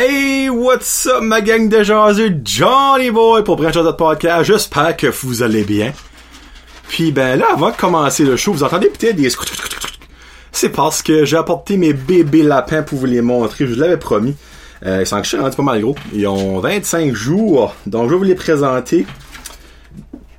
Hey, 0.00 0.48
what's 0.48 1.08
up 1.08 1.24
ma 1.24 1.40
gang 1.40 1.68
de 1.68 1.82
jaseux, 1.82 2.40
Johnny 2.44 3.10
Boy 3.10 3.42
pour 3.42 3.56
Branch 3.56 3.74
de 3.74 3.90
podcast. 3.90 4.44
J'espère 4.44 4.96
que 4.96 5.08
vous 5.08 5.42
allez 5.42 5.64
bien. 5.64 5.92
Puis 6.86 7.10
ben 7.10 7.36
là, 7.36 7.46
avant 7.52 7.72
de 7.72 7.76
commencer 7.76 8.22
le 8.24 8.36
show, 8.36 8.52
vous 8.52 8.62
entendez 8.62 8.90
peut-être 8.90 9.16
des 9.16 9.28
C'est 10.52 10.68
parce 10.68 11.02
que 11.02 11.24
j'ai 11.24 11.36
apporté 11.36 11.76
mes 11.76 11.94
bébés 11.94 12.44
lapins 12.44 12.84
pour 12.84 13.00
vous 13.00 13.06
les 13.06 13.22
montrer. 13.22 13.66
Je 13.66 13.74
vous 13.74 13.80
l'avais 13.80 13.96
promis. 13.96 14.36
Euh, 14.86 15.00
ils 15.00 15.06
sont 15.06 15.16
rendus 15.16 15.56
pas 15.56 15.62
mal 15.64 15.80
gros. 15.80 15.96
Ils 16.12 16.28
ont 16.28 16.60
25 16.60 17.12
jours. 17.12 17.74
Donc 17.86 18.04
je 18.04 18.10
vais 18.12 18.18
vous 18.18 18.22
les 18.22 18.36
présenter. 18.36 19.04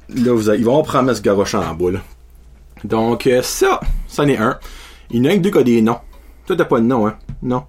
Là, 0.08 0.56
ils 0.56 0.64
vont 0.64 0.82
prendre 0.84 1.14
ce 1.14 1.22
garoche 1.22 1.56
en 1.56 1.74
boule. 1.74 2.00
Donc 2.86 3.28
euh, 3.28 3.42
ça, 3.42 3.82
ça 4.08 4.24
en 4.24 4.28
est 4.30 4.38
un. 4.38 4.58
Il 5.12 5.22
y 5.22 5.28
en 5.28 5.32
a 5.32 5.36
que 5.36 5.42
deux 5.42 5.52
qui 5.52 5.58
a 5.58 5.64
des 5.64 5.82
noms. 5.82 6.00
Toi 6.46 6.56
t'as 6.56 6.64
pas 6.64 6.80
de 6.80 6.86
nom, 6.86 7.08
hein? 7.08 7.18
Non? 7.44 7.66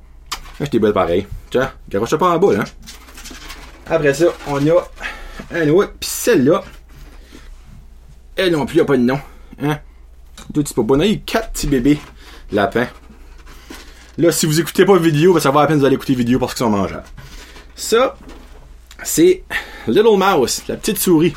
Ah, 0.60 0.64
j'étais 0.64 0.78
belle 0.78 0.92
pareil. 0.92 1.26
Tiens, 1.50 1.72
garoche 1.88 2.14
pas 2.16 2.28
en 2.28 2.38
boule, 2.38 2.60
hein? 2.60 2.64
Après 3.86 4.12
ça, 4.12 4.26
on 4.46 4.64
a 4.68 4.90
un 5.52 5.68
autre, 5.70 5.92
pis 5.98 6.08
celle-là. 6.08 6.62
Elle 8.36 8.52
non 8.52 8.66
plus, 8.66 8.76
il 8.76 8.80
a 8.82 8.84
pas 8.84 8.96
de 8.96 9.02
nom. 9.02 9.18
Hein? 9.62 9.78
Tout 10.52 10.62
petit 10.62 10.74
peu 10.74 10.82
bon. 10.82 10.96
On 10.96 11.00
a 11.00 11.06
eu 11.06 11.20
quatre 11.20 11.50
petits 11.52 11.66
bébés 11.66 11.98
lapins. 12.52 12.88
Là, 14.18 14.32
si 14.32 14.46
vous 14.46 14.60
écoutez 14.60 14.84
pas 14.84 14.94
la 14.94 15.00
vidéo, 15.00 15.32
ben, 15.32 15.40
ça 15.40 15.50
va 15.50 15.62
à 15.62 15.66
peine 15.66 15.78
vous 15.78 15.84
allez 15.84 15.94
écouter 15.94 16.12
la 16.12 16.18
vidéo 16.18 16.38
parce 16.38 16.52
qu'ils 16.52 16.64
sont 16.64 16.70
mangeables. 16.70 17.04
Ça, 17.74 18.16
c'est 19.02 19.44
Little 19.86 20.18
Mouse, 20.18 20.62
la 20.68 20.76
petite 20.76 20.98
souris. 20.98 21.34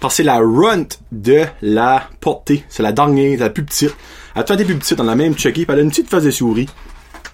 Parce 0.00 0.14
que 0.14 0.16
c'est 0.16 0.22
la 0.24 0.38
runt 0.38 0.88
de 1.12 1.44
la 1.62 2.08
portée. 2.20 2.64
C'est 2.68 2.82
la 2.82 2.92
dernière, 2.92 3.38
la 3.38 3.50
plus 3.50 3.64
petite. 3.64 3.94
Elle 4.34 4.44
a 4.46 4.54
été 4.54 4.64
plus 4.64 4.76
petite, 4.76 5.00
on 5.00 5.08
a 5.08 5.14
même 5.14 5.34
checké, 5.34 5.64
puis 5.64 5.72
elle 5.72 5.78
a 5.78 5.82
une 5.82 5.90
petite 5.90 6.10
face 6.10 6.24
de 6.24 6.30
souris. 6.30 6.68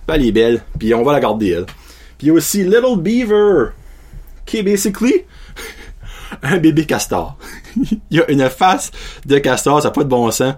Puis 0.06 0.16
elle 0.16 0.26
est 0.26 0.32
belle, 0.32 0.62
puis 0.78 0.94
on 0.94 1.02
va 1.02 1.12
la 1.12 1.20
garder 1.20 1.50
elle. 1.50 1.66
Puis 2.18 2.28
il 2.28 2.32
aussi 2.32 2.64
Little 2.64 2.98
Beaver, 2.98 3.70
qui 4.46 4.58
est 4.58 4.62
basically 4.62 5.24
un 6.42 6.58
bébé 6.58 6.84
castor. 6.84 7.36
il 8.10 8.20
a 8.20 8.30
une 8.30 8.48
face 8.48 8.90
de 9.26 9.38
castor, 9.38 9.80
ça 9.82 9.88
n'a 9.88 9.92
pas 9.92 10.04
de 10.04 10.08
bon 10.08 10.30
sens. 10.30 10.54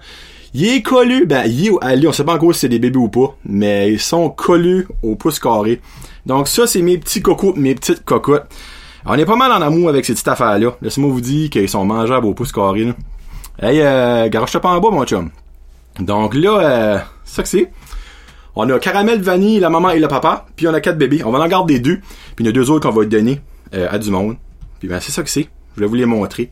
Il 0.54 0.68
est 0.68 0.82
collé, 0.82 1.24
ben, 1.24 1.44
il 1.46 1.68
est 1.68 1.72
allé, 1.80 2.06
on 2.06 2.12
sait 2.12 2.24
pas 2.24 2.34
encore 2.34 2.52
si 2.52 2.60
c'est 2.60 2.68
des 2.68 2.78
bébés 2.78 2.98
ou 2.98 3.08
pas, 3.08 3.36
mais 3.44 3.92
ils 3.92 4.00
sont 4.00 4.28
collés 4.28 4.84
au 5.02 5.16
pouce 5.16 5.38
carré. 5.38 5.80
Donc 6.26 6.46
ça, 6.46 6.66
c'est 6.66 6.82
mes 6.82 6.98
petits 6.98 7.22
cocos, 7.22 7.54
mes 7.56 7.74
petites 7.74 8.04
cocottes. 8.04 8.46
On 9.06 9.14
est 9.14 9.24
pas 9.24 9.36
mal 9.36 9.50
en 9.50 9.62
amour 9.62 9.88
avec 9.88 10.04
ces 10.04 10.12
petites 10.12 10.28
affaires-là. 10.28 10.76
Laissez-moi 10.82 11.10
vous 11.10 11.20
dire 11.20 11.50
qu'ils 11.50 11.68
sont 11.68 11.84
mangeables 11.84 12.26
au 12.26 12.34
pouce 12.34 12.52
carré. 12.52 12.92
Hey, 13.60 13.80
euh, 13.80 14.28
garoche 14.28 14.56
pas 14.58 14.70
en 14.70 14.80
bas, 14.80 14.90
mon 14.90 15.04
chum. 15.04 15.30
Donc 15.98 16.34
là, 16.34 16.58
euh, 16.58 16.98
ça 17.24 17.42
que 17.42 17.48
c'est. 17.48 17.70
On 18.54 18.68
a 18.68 18.78
caramel, 18.78 19.22
vanille, 19.22 19.60
la 19.60 19.70
maman 19.70 19.90
et 19.90 19.98
le 19.98 20.08
papa, 20.08 20.46
puis 20.56 20.68
on 20.68 20.74
a 20.74 20.80
quatre 20.80 20.98
bébés. 20.98 21.22
On 21.24 21.30
va 21.30 21.40
en 21.40 21.48
garder 21.48 21.78
deux, 21.78 21.98
puis 22.36 22.44
il 22.44 22.46
y 22.46 22.48
a 22.48 22.52
deux 22.52 22.70
autres 22.70 22.88
qu'on 22.88 22.94
va 22.94 23.04
donner 23.04 23.40
euh, 23.74 23.88
à 23.90 23.98
du 23.98 24.10
monde. 24.10 24.36
Puis 24.78 24.88
ben 24.88 25.00
c'est 25.00 25.12
ça 25.12 25.22
que 25.22 25.30
c'est. 25.30 25.48
Je 25.76 25.80
vais 25.80 25.86
vous 25.86 25.94
les 25.94 26.06
montrer. 26.06 26.50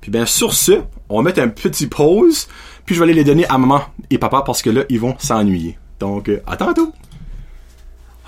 Puis 0.00 0.10
bien 0.10 0.24
sur 0.24 0.54
ce, 0.54 0.80
on 1.08 1.16
va 1.18 1.22
mettre 1.22 1.40
un 1.40 1.48
petit 1.48 1.86
pause, 1.86 2.48
puis 2.84 2.94
je 2.94 3.00
vais 3.00 3.04
aller 3.04 3.14
les 3.14 3.24
donner 3.24 3.46
à 3.48 3.58
maman 3.58 3.82
et 4.10 4.18
papa 4.18 4.42
parce 4.46 4.62
que 4.62 4.70
là, 4.70 4.84
ils 4.88 5.00
vont 5.00 5.14
s'ennuyer. 5.18 5.78
Donc, 5.98 6.28
euh, 6.28 6.40
à 6.46 6.56
tantôt! 6.56 6.92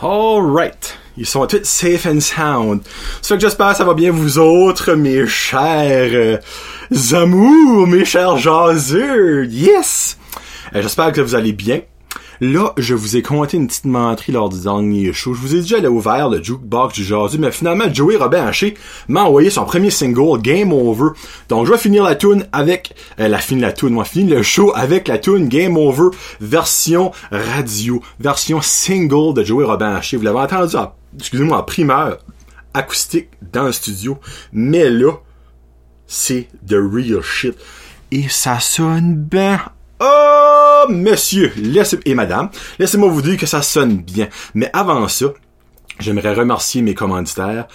Alright. 0.00 0.98
Ils 1.16 1.26
sont 1.26 1.46
tous 1.46 1.64
safe 1.64 2.06
and 2.06 2.20
sound. 2.20 2.82
Ça 3.22 3.34
que 3.34 3.40
j'espère 3.40 3.74
ça 3.74 3.84
va 3.84 3.94
bien 3.94 4.12
vous 4.12 4.38
autres, 4.38 4.94
mes 4.94 5.26
chers 5.26 6.10
euh, 6.12 7.16
amours, 7.16 7.88
mes 7.88 8.04
chers 8.04 8.36
jaseux. 8.36 9.46
Yes! 9.46 10.16
Euh, 10.74 10.82
j'espère 10.82 11.10
que 11.12 11.20
vous 11.20 11.34
allez 11.34 11.52
bien. 11.52 11.80
Là, 12.40 12.72
je 12.76 12.94
vous 12.94 13.16
ai 13.16 13.22
conté 13.22 13.56
une 13.56 13.66
petite 13.66 13.84
menterie 13.84 14.32
lors 14.32 14.48
du 14.48 14.60
dernier 14.60 15.12
show. 15.12 15.34
Je 15.34 15.40
vous 15.40 15.56
ai 15.56 15.60
déjà 15.60 15.80
ouvert 15.88 16.28
le 16.28 16.42
jukebox 16.42 16.94
du 16.94 17.04
jasu, 17.04 17.38
mais 17.38 17.50
finalement, 17.50 17.92
Joey 17.92 18.16
Robin 18.16 18.46
Haché 18.46 18.74
m'a 19.08 19.24
envoyé 19.24 19.50
son 19.50 19.64
premier 19.64 19.90
single, 19.90 20.40
Game 20.40 20.72
Over. 20.72 21.10
Donc, 21.48 21.66
je 21.66 21.72
vais 21.72 21.78
finir 21.78 22.04
la 22.04 22.14
tune 22.14 22.46
avec, 22.52 22.94
euh, 23.18 23.26
la 23.26 23.38
fin 23.38 23.56
de 23.56 23.62
la 23.62 23.72
tune, 23.72 23.90
moi, 23.90 24.04
finir 24.04 24.36
le 24.36 24.42
show 24.42 24.72
avec 24.74 25.08
la 25.08 25.18
tune 25.18 25.48
Game 25.48 25.76
Over, 25.76 26.10
version 26.40 27.10
radio, 27.32 28.00
version 28.20 28.60
single 28.60 29.34
de 29.34 29.42
Joey 29.42 29.64
Robin 29.64 29.96
Haché. 29.96 30.16
Vous 30.16 30.22
l'avez 30.24 30.38
entendu, 30.38 30.76
excusez-moi, 31.18 31.58
en 31.58 31.62
primeur, 31.64 32.18
acoustique 32.72 33.30
dans 33.52 33.64
le 33.64 33.72
studio. 33.72 34.18
Mais 34.52 34.88
là, 34.88 35.12
c'est 36.06 36.48
the 36.66 36.74
real 36.74 37.22
shit. 37.22 37.56
Et 38.10 38.28
ça 38.28 38.60
sonne 38.60 39.16
bien 39.16 39.60
Oh, 40.00 40.67
monsieur 40.88 41.52
laissez, 41.56 41.98
et 42.04 42.14
madame, 42.14 42.50
laissez-moi 42.78 43.08
vous 43.08 43.22
dire 43.22 43.36
que 43.36 43.46
ça 43.46 43.62
sonne 43.62 43.98
bien. 43.98 44.28
Mais 44.54 44.70
avant 44.72 45.08
ça, 45.08 45.26
j'aimerais 46.00 46.34
remercier 46.34 46.82
mes 46.82 46.94
commanditaires. 46.94 47.66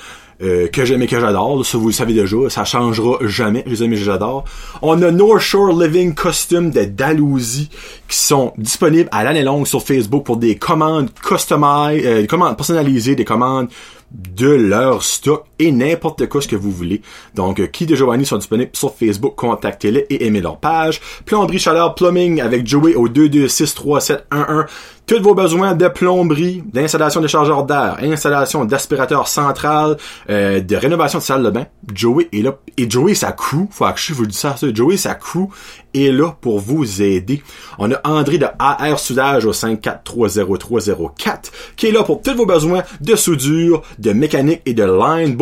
Euh, 0.42 0.68
que 0.68 0.84
j'aime 0.84 1.02
et 1.04 1.08
que 1.08 1.20
j'adore, 1.20 1.64
ça 1.64 1.78
vous 1.78 1.88
le 1.88 1.94
savez 1.94 2.14
déjà, 2.14 2.36
ça 2.50 2.66
changera 2.66 3.18
jamais, 3.22 3.64
je 3.68 3.72
les 3.72 3.84
aime 3.84 3.94
j'adore. 3.94 4.46
On 4.82 5.00
a 5.04 5.12
North 5.12 5.40
Shore 5.40 5.80
Living 5.80 6.16
Costume 6.16 6.72
de 6.72 6.84
Dalhousie 6.84 7.70
qui 8.10 8.18
sont 8.18 8.52
disponibles 8.58 9.08
à 9.12 9.24
l'année 9.24 9.44
longue 9.44 9.68
sur 9.68 9.84
Facebook 9.84 10.26
pour 10.26 10.38
des 10.38 10.58
commandes 10.58 11.12
customisées, 11.14 12.06
euh, 12.06 12.22
des 12.22 12.28
commandes 12.28 12.58
personnalisées, 12.58 13.16
des 13.16 13.26
commandes 13.26 13.70
de 14.12 14.50
leur 14.50 15.04
stock 15.04 15.46
n'importe 15.72 16.28
quoi 16.28 16.42
ce 16.42 16.48
que 16.48 16.56
vous 16.56 16.72
voulez. 16.72 17.02
Donc, 17.36 17.60
euh, 17.60 17.68
qui 17.68 17.86
de 17.86 17.96
Giovanni 17.96 18.26
sont 18.26 18.38
disponibles 18.38 18.72
sur 18.74 18.94
Facebook, 18.94 19.36
contactez-les 19.36 20.06
et 20.10 20.26
aimez 20.26 20.42
leur 20.42 20.58
page. 20.58 21.02
Plomberie 21.26 21.60
Chaleur 21.60 21.96
Plumbing 21.96 22.42
avec 22.42 22.68
Joey 22.68 22.96
au 22.96 23.08
2263711. 23.08 24.66
Tous 25.06 25.22
vos 25.22 25.36
besoins 25.36 25.76
de 25.76 25.90
plomberie, 25.90 26.64
d'installation 26.66 27.20
de 27.20 27.28
chargeurs 27.28 27.66
d'air, 27.66 27.98
installation 28.02 28.64
d'aspirateur 28.64 29.28
central, 29.28 29.98
euh, 30.30 30.62
de 30.62 30.76
rénovation 30.78 31.20
de 31.20 31.24
salle 31.24 31.44
de 31.44 31.50
bain. 31.50 31.66
Joey 31.94 32.30
est 32.32 32.42
là. 32.42 32.58
Et 32.78 32.90
Joey, 32.90 33.14
sa 33.14 33.34
crew, 33.34 33.68
faut 33.70 33.86
que 33.86 34.00
je 34.00 34.14
vous 34.14 34.26
dise 34.26 34.38
ça. 34.38 34.56
Joey, 34.74 34.96
sa 34.96 35.16
crew 35.16 35.50
est 35.94 36.10
là 36.10 36.38
pour 36.40 36.60
vous 36.60 37.02
aider. 37.02 37.44
On 37.80 37.92
a 37.92 38.00
André 38.06 38.38
de 38.38 38.48
AR 38.58 38.98
Soudage 38.98 39.46
au 39.46 39.52
54300304 39.52 41.52
qui 41.76 41.88
est 41.88 41.92
là 41.92 42.04
pour 42.04 42.22
tous 42.22 42.36
vos 42.36 42.46
besoins 42.46 42.84
de 43.02 43.16
soudure, 43.16 43.82
de 44.00 44.14
mécanique 44.14 44.62
et 44.66 44.74
de 44.74 44.84
line 44.84 45.36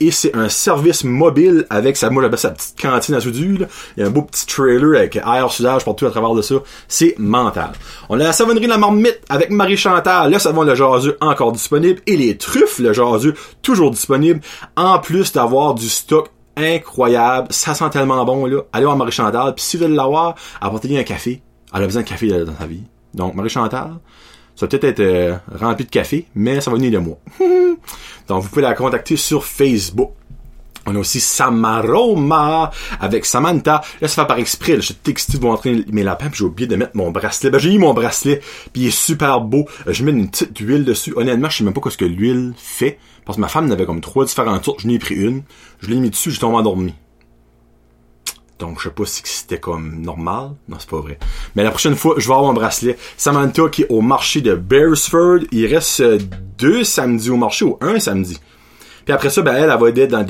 et 0.00 0.10
c'est 0.10 0.34
un 0.34 0.48
service 0.48 1.04
mobile 1.04 1.66
avec 1.70 1.96
sa, 1.96 2.10
petite 2.10 2.74
cantine 2.80 3.14
à 3.14 3.20
soudure. 3.20 3.66
Il 3.96 4.00
y 4.00 4.02
a 4.04 4.06
un 4.06 4.10
beau 4.10 4.22
petit 4.22 4.46
trailer 4.46 4.98
avec 4.98 5.16
AR 5.16 5.52
Soudage 5.52 5.84
partout 5.84 6.06
à 6.06 6.10
travers 6.10 6.34
de 6.34 6.42
ça. 6.42 6.56
C'est 6.88 7.14
mental. 7.18 7.72
On 8.08 8.18
a 8.20 8.24
la 8.24 8.32
savonnerie 8.32 8.66
La 8.66 8.78
Marmite 8.78 9.20
avec 9.28 9.50
Marie 9.50 9.76
Chantal, 9.76 10.32
le 10.32 10.38
savon 10.38 10.62
le 10.62 10.74
jaseux 10.74 11.16
encore 11.20 11.52
disponible 11.52 12.00
et 12.06 12.16
les 12.16 12.36
truffes 12.36 12.78
le 12.78 12.92
jaseux 12.92 13.34
toujours 13.62 13.90
disponible 13.90 14.40
en 14.76 14.98
plus 14.98 15.32
d'avoir 15.32 15.74
du 15.74 15.88
stock 15.88 16.30
incroyable. 16.56 17.48
Ça 17.50 17.74
sent 17.74 17.90
tellement 17.90 18.24
bon, 18.24 18.46
là. 18.46 18.62
Allez 18.72 18.84
voir 18.84 18.96
Marie 18.96 19.12
Chantal. 19.12 19.54
Puis 19.54 19.64
si 19.64 19.76
vous 19.76 19.84
voulez 19.84 19.96
l'avoir, 19.96 20.34
apportez-lui 20.60 20.98
un 20.98 21.04
café. 21.04 21.42
Elle 21.74 21.82
a 21.82 21.86
besoin 21.86 22.02
de 22.02 22.08
café 22.08 22.28
dans 22.28 22.56
sa 22.58 22.66
vie. 22.66 22.82
Donc, 23.14 23.34
Marie 23.34 23.48
Chantal, 23.48 23.92
ça 24.56 24.66
va 24.66 24.68
peut-être 24.68 24.84
être, 24.84 25.00
euh, 25.00 25.36
rempli 25.54 25.84
de 25.84 25.90
café, 25.90 26.26
mais 26.34 26.60
ça 26.60 26.70
va 26.70 26.76
venir 26.76 26.92
de 26.92 26.98
moi. 26.98 27.18
Donc, 28.28 28.42
vous 28.42 28.48
pouvez 28.48 28.62
la 28.62 28.74
contacter 28.74 29.16
sur 29.16 29.44
Facebook. 29.44 30.12
On 30.84 30.96
a 30.96 30.98
aussi 30.98 31.20
Samaroma 31.20 32.70
avec 33.00 33.24
Samantha. 33.24 33.82
Là, 34.00 34.08
ça 34.08 34.22
fait 34.22 34.28
par 34.28 34.38
exprès. 34.38 34.72
Là, 34.72 34.80
je 34.80 34.86
suis 34.86 34.94
texté 34.94 35.34
de 35.34 35.38
vous 35.38 35.46
montrer 35.46 35.84
mes 35.92 36.02
lapins, 36.02 36.28
puis 36.28 36.38
j'ai 36.38 36.44
oublié 36.44 36.66
de 36.66 36.74
mettre 36.74 36.96
mon 36.96 37.10
bracelet. 37.12 37.50
Ben, 37.50 37.58
j'ai 37.58 37.70
mis 37.70 37.78
mon 37.78 37.94
bracelet, 37.94 38.40
puis 38.72 38.82
il 38.82 38.86
est 38.88 38.90
super 38.90 39.40
beau. 39.40 39.66
Euh, 39.86 39.92
je 39.92 40.04
mets 40.04 40.10
une 40.10 40.28
petite 40.28 40.58
huile 40.58 40.84
dessus. 40.84 41.12
Honnêtement, 41.16 41.48
je 41.48 41.58
sais 41.58 41.64
même 41.64 41.72
pas 41.72 41.88
ce 41.88 41.96
que 41.96 42.04
l'huile 42.04 42.52
fait. 42.56 42.98
Parce 43.24 43.36
que 43.36 43.40
ma 43.40 43.48
femme 43.48 43.68
n'avait 43.68 43.86
comme 43.86 44.00
trois 44.00 44.24
différentes 44.24 44.64
sortes. 44.64 44.80
Je 44.80 44.88
n'ai 44.88 44.98
pris 44.98 45.14
une. 45.14 45.42
Je 45.80 45.88
l'ai 45.88 45.96
mis 45.96 46.10
dessus, 46.10 46.32
j'ai 46.32 46.38
tombé 46.38 46.56
endormi. 46.56 46.94
Donc, 48.62 48.78
je 48.78 48.84
sais 48.84 48.94
pas 48.94 49.04
si 49.04 49.22
c'était 49.24 49.58
comme 49.58 50.02
normal. 50.02 50.52
Non, 50.68 50.76
c'est 50.78 50.88
pas 50.88 51.00
vrai. 51.00 51.18
Mais 51.56 51.64
la 51.64 51.70
prochaine 51.70 51.96
fois, 51.96 52.14
je 52.18 52.28
vais 52.28 52.32
avoir 52.32 52.44
mon 52.44 52.52
bracelet. 52.52 52.96
Samantha 53.16 53.68
qui 53.68 53.82
est 53.82 53.88
au 53.88 54.02
marché 54.02 54.40
de 54.40 54.54
Beresford. 54.54 55.40
Il 55.50 55.66
reste 55.66 55.98
euh, 55.98 56.16
deux 56.58 56.84
samedis 56.84 57.30
au 57.30 57.36
marché 57.36 57.64
ou 57.64 57.76
un 57.80 57.98
samedi. 57.98 58.38
Puis 59.04 59.12
après 59.12 59.30
ça, 59.30 59.42
ben 59.42 59.56
elle, 59.56 59.68
elle 59.68 59.80
va 59.80 59.88
aider 59.88 60.06
dans 60.06 60.22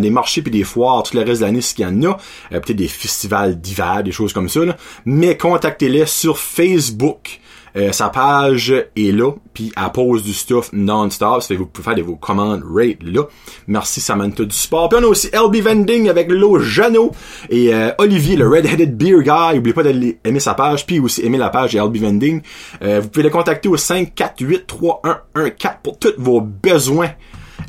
des 0.00 0.10
marchés 0.10 0.42
puis 0.42 0.50
des 0.50 0.64
foires 0.64 1.02
tout 1.02 1.16
le 1.16 1.22
reste 1.22 1.40
de 1.40 1.46
l'année 1.46 1.62
s'il 1.62 1.80
y 1.80 1.86
en 1.86 2.02
a. 2.02 2.18
Euh, 2.52 2.60
peut-être 2.60 2.76
des 2.76 2.88
festivals 2.88 3.58
d'hiver, 3.58 4.02
des 4.04 4.12
choses 4.12 4.34
comme 4.34 4.50
ça. 4.50 4.60
Mais 5.06 5.38
contactez-les 5.38 6.04
sur 6.04 6.38
Facebook. 6.38 7.40
Euh, 7.76 7.92
sa 7.92 8.08
page 8.08 8.70
est 8.70 9.12
là, 9.12 9.32
puis 9.52 9.70
elle 9.76 9.92
pose 9.92 10.22
du 10.22 10.32
stuff 10.32 10.70
non-stop, 10.72 11.42
ça 11.42 11.48
fait 11.48 11.54
que 11.54 11.60
vous 11.60 11.66
pouvez 11.66 11.84
faire 11.84 11.94
de 11.94 12.02
vos 12.02 12.16
commandes 12.16 12.64
rate 12.64 13.02
là. 13.02 13.24
Merci 13.66 14.00
Samantha 14.00 14.44
du 14.44 14.56
sport. 14.56 14.88
Puis 14.88 14.98
on 15.00 15.04
a 15.04 15.08
aussi 15.08 15.28
LB 15.28 15.56
Vending 15.56 16.08
avec 16.08 16.30
Lo 16.30 16.58
Jano 16.58 17.12
et 17.50 17.74
euh, 17.74 17.90
Olivier, 17.98 18.36
le 18.36 18.48
Red-Headed 18.48 18.96
Beer 18.96 19.22
Guy. 19.22 19.56
N'oubliez 19.56 19.74
pas 19.74 19.82
d'aller 19.82 20.18
aimer 20.24 20.40
sa 20.40 20.54
page, 20.54 20.86
puis 20.86 20.98
aussi 21.00 21.22
aimer 21.24 21.38
la 21.38 21.50
page 21.50 21.74
de 21.74 21.80
LB 21.80 21.96
Vending. 21.96 22.40
Euh, 22.82 23.00
vous 23.00 23.08
pouvez 23.08 23.24
le 23.24 23.30
contacter 23.30 23.68
au 23.68 23.76
548-3114 23.76 25.82
pour 25.82 25.98
tous 25.98 26.14
vos 26.18 26.40
besoins 26.40 27.10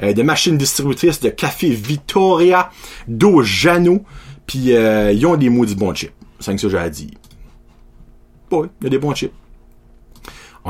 de 0.01 0.23
machines 0.23 0.57
distributrices 0.57 1.19
de 1.19 1.27
café 1.29 1.71
Vittoria, 1.71 2.69
d'eau 3.07 3.41
Jano, 3.41 4.03
puis 4.45 4.69
ils 4.69 5.25
ont 5.25 5.35
des 5.35 5.49
maudits 5.49 5.75
bons 5.75 5.93
chips. 5.93 6.13
C'est 6.39 6.55
que 6.55 6.61
ça 6.61 6.69
j'ai 6.69 6.77
à 6.77 6.89
dire. 6.89 7.09
Il 8.51 8.69
y 8.83 8.85
a 8.85 8.89
des 8.89 8.97
bons 8.97 9.13
chips. 9.13 9.33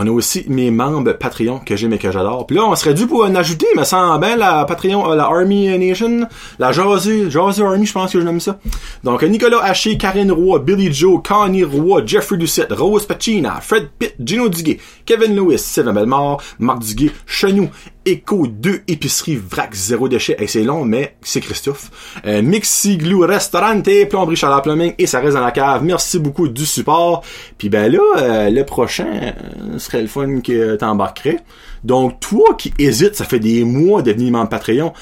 On 0.02 0.08
a 0.08 0.12
aussi 0.12 0.46
mes 0.48 0.72
membres 0.72 1.12
Patreon 1.12 1.60
que 1.60 1.76
j'aime 1.76 1.92
et 1.92 1.98
que 1.98 2.10
j'adore. 2.10 2.48
Puis 2.48 2.56
là, 2.56 2.64
on 2.64 2.74
serait 2.74 2.94
dû 2.94 3.06
pour 3.06 3.26
en 3.26 3.36
ajouter, 3.36 3.68
me 3.76 3.84
semble, 3.84 4.26
bien, 4.26 4.38
la 4.38 4.64
Patreon, 4.64 5.12
euh, 5.12 5.14
la 5.14 5.26
Army 5.26 5.68
Nation, 5.78 6.26
la 6.58 6.72
Jazu, 6.72 7.30
Jazu 7.30 7.64
Army, 7.64 7.86
je 7.86 7.92
pense 7.92 8.14
que 8.14 8.18
je 8.18 8.24
nomme 8.24 8.40
ça. 8.40 8.62
Donc, 9.04 9.24
Nicolas 9.24 9.62
Haché, 9.62 9.98
Karine 9.98 10.32
Roy, 10.32 10.60
Billy 10.60 10.94
Joe, 10.94 11.22
Connie 11.22 11.66
Roy, 11.66 12.04
Jeffrey 12.06 12.38
Doucette, 12.38 12.72
Rose 12.72 13.06
Pacina, 13.06 13.60
Fred 13.60 13.90
Pitt, 14.00 14.16
Gino 14.24 14.48
Duguay, 14.48 14.80
Kevin 15.06 15.36
Lewis, 15.36 15.60
Sylvain 15.60 15.92
Belmore, 15.92 16.42
Marc 16.60 16.80
Duguay, 16.80 17.12
Chenou, 17.26 17.70
Echo 18.06 18.48
2 18.48 18.82
épicerie 18.88 19.36
vrac 19.36 19.74
zéro 19.74 20.08
déchet. 20.08 20.36
Et 20.40 20.48
c'est 20.48 20.64
long 20.64 20.86
mais 20.86 21.16
c'est 21.22 21.42
Christophe. 21.42 22.20
Euh, 22.26 22.42
Mixi 22.42 22.98
Glue 22.98 23.24
Restaurante 23.24 23.90
plomberie 24.10 24.36
Chaleur 24.36 24.62
Plumbing 24.62 24.94
et 24.98 25.06
ça 25.06 25.20
reste 25.20 25.34
dans 25.34 25.44
la 25.44 25.52
cave. 25.52 25.84
Merci 25.84 26.20
beaucoup 26.20 26.48
du 26.48 26.66
support. 26.66 27.24
Puis 27.58 27.70
ben 27.70 27.92
là 27.92 28.00
euh, 28.18 28.50
le 28.50 28.64
prochain 28.64 29.08
euh, 29.08 29.80
serait 29.80 30.02
le 30.02 30.08
fun 30.08 30.42
que 30.42 30.76
t'embarquerais. 30.76 31.40
Donc 31.84 32.20
toi 32.20 32.56
qui 32.58 32.74
hésites 32.80 33.16
ça 33.16 33.26
fait 33.26 33.40
des 33.40 33.64
mois 33.64 34.02
de 34.02 34.12
venir 34.12 34.32
membre 34.32 34.50
Patreon 34.50 34.94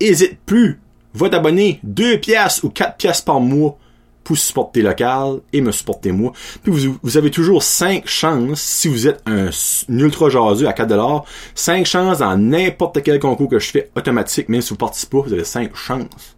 hésite 0.00 0.38
plus. 0.44 0.80
Va 1.14 1.30
t'abonner 1.30 1.80
2 1.82 2.18
pièces 2.18 2.62
ou 2.62 2.68
4 2.68 2.96
pièces 2.96 3.22
par 3.22 3.40
mois 3.40 3.78
pour 4.26 4.36
supporter 4.36 4.82
local 4.82 5.38
et 5.52 5.60
me 5.60 5.70
supporter 5.70 6.10
moi. 6.10 6.32
Puis 6.64 6.72
vous, 6.72 6.98
vous 7.00 7.16
avez 7.16 7.30
toujours 7.30 7.62
5 7.62 8.08
chances, 8.08 8.60
si 8.60 8.88
vous 8.88 9.06
êtes 9.06 9.22
un, 9.24 9.50
ultra 9.88 10.28
jaseux 10.28 10.66
à 10.66 10.72
4$, 10.72 11.22
5 11.54 11.86
chances 11.86 12.18
dans 12.18 12.36
n'importe 12.36 13.04
quel 13.04 13.20
concours 13.20 13.48
que 13.48 13.60
je 13.60 13.70
fais 13.70 13.88
automatique, 13.94 14.48
même 14.48 14.62
si 14.62 14.70
vous 14.70 14.76
participez 14.76 15.16
pas, 15.16 15.22
vous 15.22 15.32
avez 15.32 15.44
5 15.44 15.76
chances. 15.76 16.36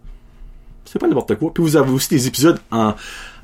C'est 0.85 0.99
pas 0.99 1.07
n'importe 1.07 1.33
quoi. 1.33 1.51
Puis 1.51 1.63
vous 1.63 1.77
avez 1.77 1.91
aussi 1.91 2.09
des 2.09 2.27
épisodes 2.27 2.59
en, 2.69 2.93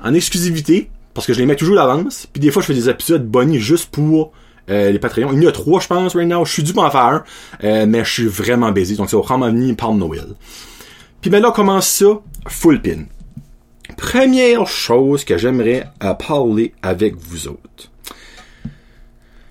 en 0.00 0.14
exclusivité, 0.14 0.90
parce 1.12 1.26
que 1.26 1.32
je 1.32 1.40
les 1.40 1.46
mets 1.46 1.56
toujours 1.56 1.74
d'avance. 1.74 2.28
Puis 2.32 2.40
des 2.40 2.52
fois, 2.52 2.62
je 2.62 2.68
fais 2.68 2.74
des 2.74 2.88
épisodes 2.88 3.26
bonnies 3.26 3.58
juste 3.58 3.90
pour 3.90 4.30
euh, 4.70 4.92
les 4.92 5.00
Patreons. 5.00 5.32
Il 5.32 5.42
y 5.42 5.46
en 5.46 5.48
a 5.48 5.52
trois, 5.52 5.80
je 5.80 5.88
pense, 5.88 6.14
right 6.14 6.28
now. 6.28 6.44
Je 6.44 6.52
suis 6.52 6.62
dû 6.62 6.72
pour 6.72 6.84
en 6.84 6.90
faire 6.92 7.00
un, 7.00 7.24
euh, 7.64 7.86
mais 7.88 8.04
je 8.04 8.12
suis 8.12 8.26
vraiment 8.26 8.70
baisé. 8.70 8.94
Donc, 8.94 9.10
ça 9.10 9.16
va 9.16 9.24
vraiment 9.24 9.46
venir 9.46 9.74
par 9.74 9.92
Noël. 9.92 10.36
Puis 11.20 11.30
ben 11.30 11.42
là, 11.42 11.48
on 11.48 11.52
commence 11.52 11.88
ça, 11.88 12.20
full 12.46 12.80
pin. 12.80 13.06
Première 13.96 14.66
chose 14.66 15.24
que 15.24 15.38
j'aimerais 15.38 15.88
parler 16.18 16.74
avec 16.82 17.16
vous 17.16 17.48
autres. 17.48 17.90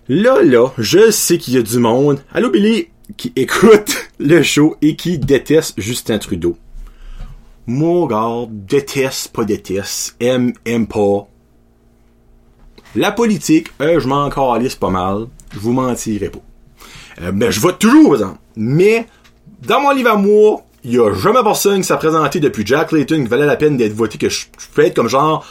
Là, 0.08 0.44
là, 0.44 0.70
je 0.78 1.10
sais 1.10 1.38
qu'il 1.40 1.56
y 1.56 1.58
a 1.58 1.64
du 1.64 1.80
monde, 1.80 2.22
allô 2.32 2.52
Billy, 2.52 2.90
qui 3.18 3.34
écoute 3.36 3.96
le 4.20 4.44
show 4.44 4.76
et 4.82 4.96
qui 4.96 5.18
déteste 5.18 5.80
Justin 5.80 6.20
Trudeau. 6.20 6.58
Moi, 7.66 8.08
gars, 8.08 8.48
déteste, 8.50 9.30
pas 9.30 9.46
déteste, 9.46 10.16
aime, 10.20 10.54
aime 10.66 10.86
pas. 10.86 11.28
La 12.96 13.12
politique, 13.12 13.70
euh, 13.82 14.00
je 14.00 14.08
m'en 14.08 14.30
calisse 14.30 14.76
pas 14.76 14.92
mal, 14.92 15.26
je 15.52 15.60
vous 15.60 15.74
mentirai 15.74 16.30
pas. 16.30 16.40
Euh, 17.22 17.32
ben, 17.32 17.50
je 17.50 17.60
vote 17.60 17.80
toujours. 17.80 18.18
Mais, 18.56 19.08
dans 19.64 19.82
mon 19.82 19.92
livre 19.92 20.12
à 20.12 20.16
moi, 20.18 20.64
il 20.86 20.94
y 20.94 21.00
a 21.00 21.14
jamais 21.14 21.42
personne 21.44 21.82
qui 21.82 21.88
s'est 21.88 21.98
présenté 21.98 22.40
depuis 22.40 22.64
Jack 22.66 22.92
Layton 22.92 23.24
qui 23.24 23.28
valait 23.28 23.48
la 23.48 23.56
peine 23.56 23.76
d'être 23.76 23.94
voté, 23.94 24.20
que 24.20 24.30
je, 24.30 24.46
peux 24.74 24.86
être 24.86 24.96
comme 24.96 25.10
genre, 25.10 25.44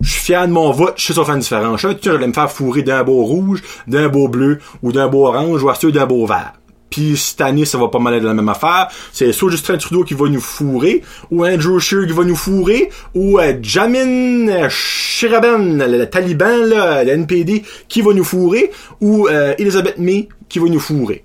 je 0.00 0.10
suis 0.10 0.20
fier 0.20 0.46
de 0.48 0.52
mon 0.52 0.72
vote, 0.72 0.94
je 0.96 1.04
suis 1.04 1.14
sur 1.14 1.24
fan 1.24 1.38
différent. 1.38 1.76
Je 1.76 1.88
sais 1.88 2.18
me 2.18 2.32
faire 2.32 2.50
fourrer 2.50 2.82
d'un 2.82 3.04
beau 3.04 3.22
rouge, 3.22 3.62
d'un 3.86 4.08
beau 4.08 4.26
bleu, 4.26 4.58
ou 4.82 4.90
d'un 4.90 5.06
beau 5.06 5.26
orange, 5.26 5.62
ou 5.62 5.70
à 5.70 5.74
d'un 5.74 6.06
beau 6.06 6.26
vert. 6.26 6.54
Puis 6.90 7.16
cette 7.16 7.40
année, 7.40 7.64
ça 7.64 7.78
va 7.78 7.88
pas 7.88 8.00
mal 8.00 8.14
être 8.14 8.24
la 8.24 8.34
même 8.34 8.48
affaire. 8.48 8.88
C'est 9.12 9.32
soit 9.32 9.52
Justin 9.52 9.78
Trudeau 9.78 10.02
qui 10.02 10.14
va 10.14 10.28
nous 10.28 10.40
fourrer, 10.40 11.02
ou 11.30 11.46
Andrew 11.46 11.78
Scheer 11.78 12.06
qui 12.06 12.12
va 12.12 12.24
nous 12.24 12.36
fourrer, 12.36 12.90
ou 13.14 13.38
euh, 13.38 13.54
Jamin 13.62 14.68
Shiraben, 14.68 15.78
le, 15.78 16.04
taliban, 16.06 16.66
là, 16.66 17.04
le 17.04 17.10
NPD, 17.12 17.62
qui 17.88 18.02
va 18.02 18.12
nous 18.12 18.24
fourrer, 18.24 18.72
ou 19.00 19.28
euh, 19.28 19.54
Elizabeth 19.58 19.98
May 19.98 20.28
qui 20.48 20.58
va 20.58 20.66
nous 20.66 20.80
fourrer. 20.80 21.24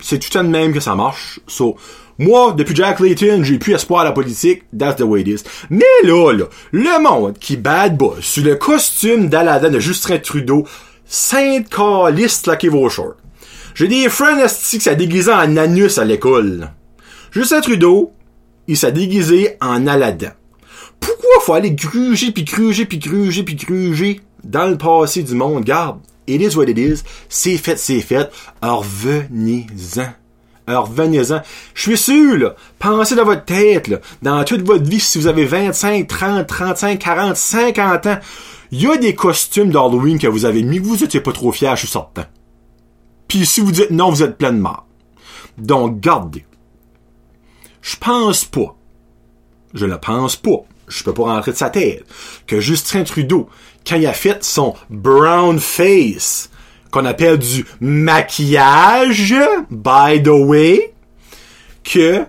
C'est 0.00 0.20
tout 0.20 0.28
le 0.32 0.38
temps 0.38 0.44
de 0.44 0.50
même 0.50 0.72
que 0.72 0.80
ça 0.80 0.94
marche. 0.94 1.40
So, 1.48 1.76
moi, 2.18 2.52
depuis 2.52 2.74
Jack 2.74 2.98
Layton, 2.98 3.44
j'ai 3.44 3.58
plus 3.58 3.74
espoir 3.74 4.00
à 4.00 4.04
la 4.04 4.12
politique. 4.12 4.64
That's 4.76 4.96
the 4.96 5.02
way 5.02 5.20
it 5.20 5.28
is. 5.28 5.44
Mais 5.70 5.84
là, 6.02 6.32
là, 6.32 6.46
le 6.72 7.00
monde 7.00 7.38
qui 7.38 7.56
bad 7.56 7.96
boss 7.96 8.24
sur 8.24 8.44
le 8.44 8.56
costume 8.56 9.28
d'Aladin 9.28 9.70
de 9.70 9.78
Justin 9.78 10.18
Trudeau, 10.18 10.66
sainte 11.06 11.68
caliste 11.68 12.48
laqué 12.48 12.68
vos. 12.68 12.90
J'ai 13.76 13.86
des 13.86 14.08
friends 14.08 14.48
qui 14.48 14.80
s'est 14.80 14.96
déguisé 14.96 15.32
en 15.32 15.56
anus 15.56 15.98
à 15.98 16.04
l'école. 16.04 16.72
Justin 17.30 17.60
Trudeau, 17.60 18.12
il 18.66 18.76
s'est 18.76 18.90
déguisé 18.90 19.56
en 19.60 19.86
Aladdin. 19.86 20.32
Pourquoi 20.98 21.40
faut 21.42 21.52
aller 21.52 21.70
gruger 21.70 22.32
puis 22.32 22.42
gruger 22.42 22.84
puis 22.84 22.98
gruger 22.98 23.44
puis 23.44 23.54
gruger 23.54 24.20
dans 24.42 24.66
le 24.66 24.76
passé 24.76 25.22
du 25.22 25.36
monde? 25.36 25.62
Garde, 25.62 26.00
it 26.26 26.42
is 26.42 26.56
what 26.56 26.64
it 26.64 26.78
is. 26.78 27.04
C'est 27.28 27.58
fait, 27.58 27.78
c'est 27.78 28.00
fait. 28.00 28.28
Revenez-en. 28.60 30.17
Alors 30.68 30.88
revenez-en. 30.88 31.40
Je 31.72 31.82
suis 31.82 31.96
sûr, 31.96 32.36
là, 32.36 32.54
pensez 32.78 33.14
dans 33.14 33.24
votre 33.24 33.46
tête, 33.46 33.88
là, 33.88 34.00
dans 34.20 34.44
toute 34.44 34.60
votre 34.60 34.84
vie, 34.84 35.00
si 35.00 35.16
vous 35.18 35.26
avez 35.26 35.46
25, 35.46 36.06
30, 36.06 36.46
35, 36.46 36.98
40, 36.98 37.36
50 37.36 38.06
ans, 38.06 38.18
il 38.70 38.82
y 38.82 38.86
a 38.86 38.98
des 38.98 39.14
costumes 39.14 39.70
d'Halloween 39.70 40.18
que 40.18 40.26
vous 40.26 40.44
avez 40.44 40.62
mis, 40.62 40.78
vous 40.78 41.02
êtes 41.02 41.22
pas 41.22 41.32
trop 41.32 41.52
fiers, 41.52 41.72
je 41.72 41.80
suis 41.80 41.88
certain. 41.88 42.26
Puis 43.28 43.46
si 43.46 43.62
vous 43.62 43.72
dites 43.72 43.90
non, 43.90 44.10
vous 44.10 44.22
êtes 44.22 44.36
plein 44.36 44.52
de 44.52 44.58
mort. 44.58 44.86
Donc, 45.56 46.00
gardez. 46.00 46.44
Je 47.80 47.96
pense 47.96 48.44
pas. 48.44 48.76
Je 49.72 49.86
ne 49.86 49.96
pense 49.96 50.36
pas. 50.36 50.64
Je 50.86 51.02
peux 51.02 51.14
pas 51.14 51.22
rentrer 51.22 51.52
de 51.52 51.56
sa 51.56 51.70
tête. 51.70 52.04
Que 52.46 52.60
Justin 52.60 53.04
Trudeau, 53.04 53.48
quand 53.86 53.96
il 53.96 54.06
a 54.06 54.12
fait 54.12 54.44
son 54.44 54.74
brown 54.90 55.58
face, 55.58 56.50
qu'on 56.90 57.04
appelle 57.04 57.38
du 57.38 57.64
maquillage, 57.80 59.34
by 59.70 60.22
the 60.22 60.28
way, 60.28 60.94
que 61.84 62.24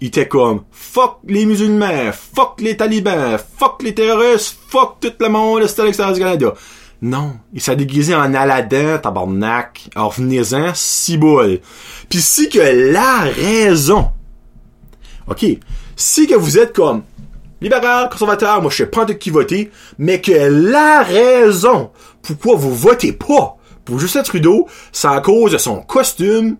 il 0.00 0.08
était 0.08 0.26
comme 0.26 0.64
fuck 0.70 1.18
les 1.26 1.46
musulmans, 1.46 2.10
fuck 2.12 2.60
les 2.60 2.76
talibans, 2.76 3.38
fuck 3.56 3.82
les 3.82 3.94
terroristes, 3.94 4.58
fuck 4.68 4.98
tout 5.00 5.12
le 5.20 5.28
monde, 5.28 5.66
c'était 5.66 5.84
l'extérieur 5.84 6.14
du 6.14 6.20
Canada. 6.20 6.54
Non, 7.00 7.34
il 7.52 7.60
s'est 7.60 7.76
déguisé 7.76 8.14
en 8.14 8.32
Aladdin, 8.34 8.98
tabarnak. 8.98 9.88
Alors 9.94 10.12
venez-en, 10.12 10.72
ciboule. 10.74 11.60
Puis 12.08 12.20
si 12.20 12.48
que 12.48 12.92
la 12.92 13.20
raison, 13.20 14.10
ok, 15.28 15.46
si 15.96 16.26
que 16.26 16.34
vous 16.34 16.58
êtes 16.58 16.72
comme 16.72 17.02
libéral, 17.60 18.08
conservateur, 18.08 18.60
moi 18.60 18.70
je 18.70 18.78
sais 18.78 18.86
pas 18.86 19.04
de 19.04 19.12
qui 19.12 19.30
voter, 19.30 19.70
mais 19.98 20.20
que 20.20 20.32
la 20.32 21.02
raison 21.02 21.90
pourquoi 22.22 22.56
vous 22.56 22.74
votez 22.74 23.12
pas 23.12 23.56
pour 23.84 23.98
Justin 23.98 24.22
Trudeau, 24.22 24.68
c'est 24.92 25.08
à 25.08 25.20
cause 25.20 25.52
de 25.52 25.58
son 25.58 25.80
costume. 25.82 26.56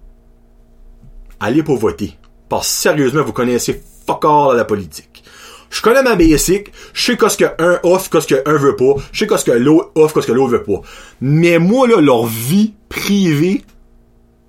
Allez 1.41 1.63
pour 1.63 1.77
voter. 1.77 2.19
Parce 2.49 2.69
que 2.69 2.75
sérieusement, 2.75 3.23
vous 3.23 3.33
connaissez 3.33 3.83
fuck 4.07 4.25
all 4.25 4.53
à 4.53 4.55
la 4.55 4.65
politique. 4.65 5.25
Je 5.71 5.81
connais 5.81 6.03
ma 6.03 6.17
basic, 6.17 6.71
je 6.93 7.03
sais 7.03 7.17
qu'est-ce 7.17 7.39
que 7.39 7.47
un 7.59 7.81
offre, 7.83 8.11
qu'est-ce 8.11 8.27
que 8.27 8.47
un 8.47 8.59
veut 8.59 8.77
pas, 8.77 8.95
je 9.11 9.21
sais 9.21 9.27
qu'est-ce 9.27 9.47
que 9.47 9.53
l'autre 9.53 9.91
offre, 9.95 10.15
qu'est-ce 10.15 10.27
que 10.27 10.33
l'autre 10.33 10.53
veut 10.53 10.63
pas. 10.63 10.83
Mais 11.23 11.59
moi, 11.59 11.89
là, 11.89 11.99
leur 11.99 12.27
vie 12.27 12.75
privée, 12.91 13.65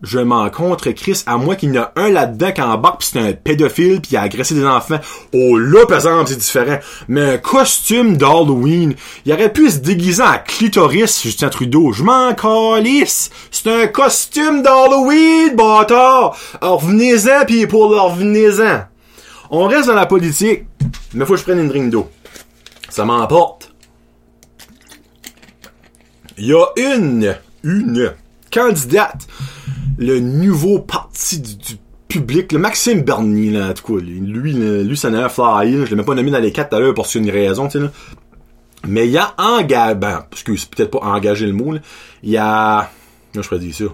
je 0.03 0.19
m'en 0.19 0.49
contre 0.49 0.91
Chris, 0.91 1.23
à 1.25 1.37
moins 1.37 1.55
qu'il 1.55 1.73
y 1.73 1.79
en 1.79 1.83
a 1.83 1.93
un 1.95 2.09
là-dedans 2.09 2.51
qui 2.51 2.61
embarque 2.61 2.99
pis 2.99 3.09
c'est 3.13 3.19
un 3.19 3.31
pédophile 3.31 4.01
pis 4.01 4.09
il 4.11 4.17
a 4.17 4.21
agressé 4.21 4.53
des 4.53 4.65
enfants. 4.65 4.99
Oh 5.33 5.57
là, 5.57 5.85
par 5.85 5.97
exemple, 5.97 6.27
c'est 6.27 6.37
différent. 6.37 6.77
Mais 7.07 7.21
un 7.21 7.37
costume 7.37 8.17
d'Halloween, 8.17 8.95
il 9.25 9.31
aurait 9.31 9.51
pu 9.51 9.69
se 9.69 9.77
déguiser 9.77 10.21
en 10.21 10.37
clitoris, 10.45 11.23
Justin 11.23 11.47
Trudeau. 11.47 11.93
Je 11.93 12.03
m'en 12.03 12.33
calisse. 12.33 13.31
C'est 13.49 13.71
un 13.71 13.87
costume 13.87 14.61
d'Halloween, 14.61 15.55
bâtard. 15.55 16.37
Alors 16.59 16.81
venez-en 16.81 17.45
pis 17.45 17.65
pour 17.65 17.89
leur 17.89 18.13
venez-en. 18.13 18.81
On 19.51 19.67
reste 19.67 19.87
dans 19.87 19.95
la 19.95 20.05
politique, 20.05 20.65
mais 21.13 21.25
faut 21.25 21.33
que 21.33 21.39
je 21.39 21.43
prenne 21.43 21.59
une 21.59 21.69
drink 21.69 21.89
d'eau. 21.89 22.09
Ça 22.89 23.05
m'emporte. 23.05 23.71
Il 26.37 26.47
y 26.47 26.53
a 26.53 26.65
une, 26.75 27.37
une 27.63 28.13
candidate 28.51 29.27
le 29.97 30.19
nouveau 30.19 30.79
parti 30.79 31.39
du, 31.39 31.77
public, 32.07 32.51
le 32.51 32.59
Maxime 32.59 33.01
Bernier, 33.01 33.49
là, 33.49 33.69
en 33.69 33.73
tout 33.73 33.95
cas, 33.95 34.03
lui, 34.03 34.53
lui, 34.53 34.97
ça 34.97 35.09
n'a 35.09 35.27
je 35.27 35.89
l'ai 35.89 35.95
même 35.95 36.05
pas 36.05 36.13
nommé 36.13 36.29
dans 36.29 36.39
les 36.39 36.51
quatre 36.51 36.69
tout 36.69 36.75
à 36.75 36.79
l'heure 36.79 36.93
pour 36.93 37.07
une 37.15 37.29
raison, 37.29 37.67
tu 37.67 37.79
sais. 37.79 37.85
Mais 38.87 39.07
il 39.07 39.17
a 39.17 39.33
engagé, 39.37 39.95
ben, 39.95 40.23
c'est 40.35 40.69
peut-être 40.69 40.91
pas 40.91 40.99
engagé 40.99 41.47
le 41.47 41.53
mot. 41.53 41.73
Il 42.21 42.37
a, 42.37 42.91
non, 43.33 43.41
je 43.41 43.47
pourrais 43.47 43.61
dire 43.61 43.73
ça? 43.73 43.85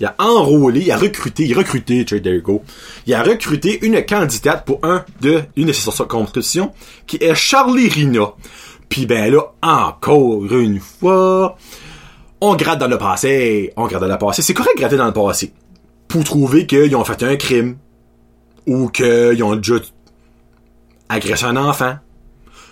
Il 0.00 0.06
a 0.06 0.16
enrôlé, 0.18 0.80
il 0.80 0.90
a 0.90 0.96
recruté, 0.96 1.44
il 1.44 1.54
a 1.54 1.58
recruté, 1.58 2.04
there 2.04 2.34
you. 2.34 2.62
Il 3.06 3.14
a 3.14 3.22
recruté 3.22 3.86
une 3.86 4.04
candidate 4.04 4.64
pour 4.64 4.80
un 4.82 5.04
de, 5.20 5.42
une 5.54 5.68
de 5.68 5.72
ses 5.72 6.04
compétitions, 6.08 6.72
qui 7.06 7.18
est 7.20 7.34
Charlie 7.36 7.88
Rina. 7.88 8.32
Puis 8.88 9.06
ben 9.06 9.32
là, 9.32 9.52
encore 9.62 10.52
une 10.52 10.80
fois, 10.80 11.56
on 12.44 12.56
gratte 12.56 12.80
dans 12.80 12.88
le 12.88 12.98
passé, 12.98 13.72
on 13.76 13.86
gratte 13.86 14.02
dans 14.02 14.08
le 14.08 14.18
passé. 14.18 14.42
C'est 14.42 14.52
correct 14.52 14.74
de 14.74 14.80
gratter 14.80 14.96
dans 14.96 15.06
le 15.06 15.12
passé. 15.12 15.52
Pour 16.08 16.24
trouver 16.24 16.66
qu'ils 16.66 16.94
ont 16.96 17.04
fait 17.04 17.22
un 17.22 17.36
crime. 17.36 17.76
Ou 18.66 18.88
qu'ils 18.88 19.42
ont 19.44 19.54
déjà 19.54 19.76
agressé 21.08 21.44
un 21.44 21.56
enfant. 21.56 21.94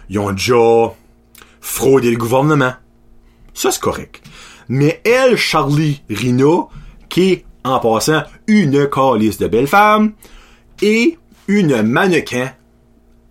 Ils 0.09 0.19
ont 0.19 0.33
déjà 0.33 0.93
fraudé 1.61 2.11
le 2.11 2.17
gouvernement. 2.17 2.73
Ça, 3.55 3.71
c'est 3.71 3.81
correct. 3.81 4.21
Mais 4.69 5.01
elle, 5.05 5.37
Charlie 5.37 6.03
Rina, 6.11 6.67
qui 7.09 7.33
est, 7.33 7.45
en 7.63 7.79
passant, 7.79 8.25
une 8.49 8.89
calice 8.89 9.39
de 9.39 9.47
belle 9.47 9.69
femme, 9.69 10.15
et 10.83 11.17
une 11.47 11.83
mannequin, 11.83 12.51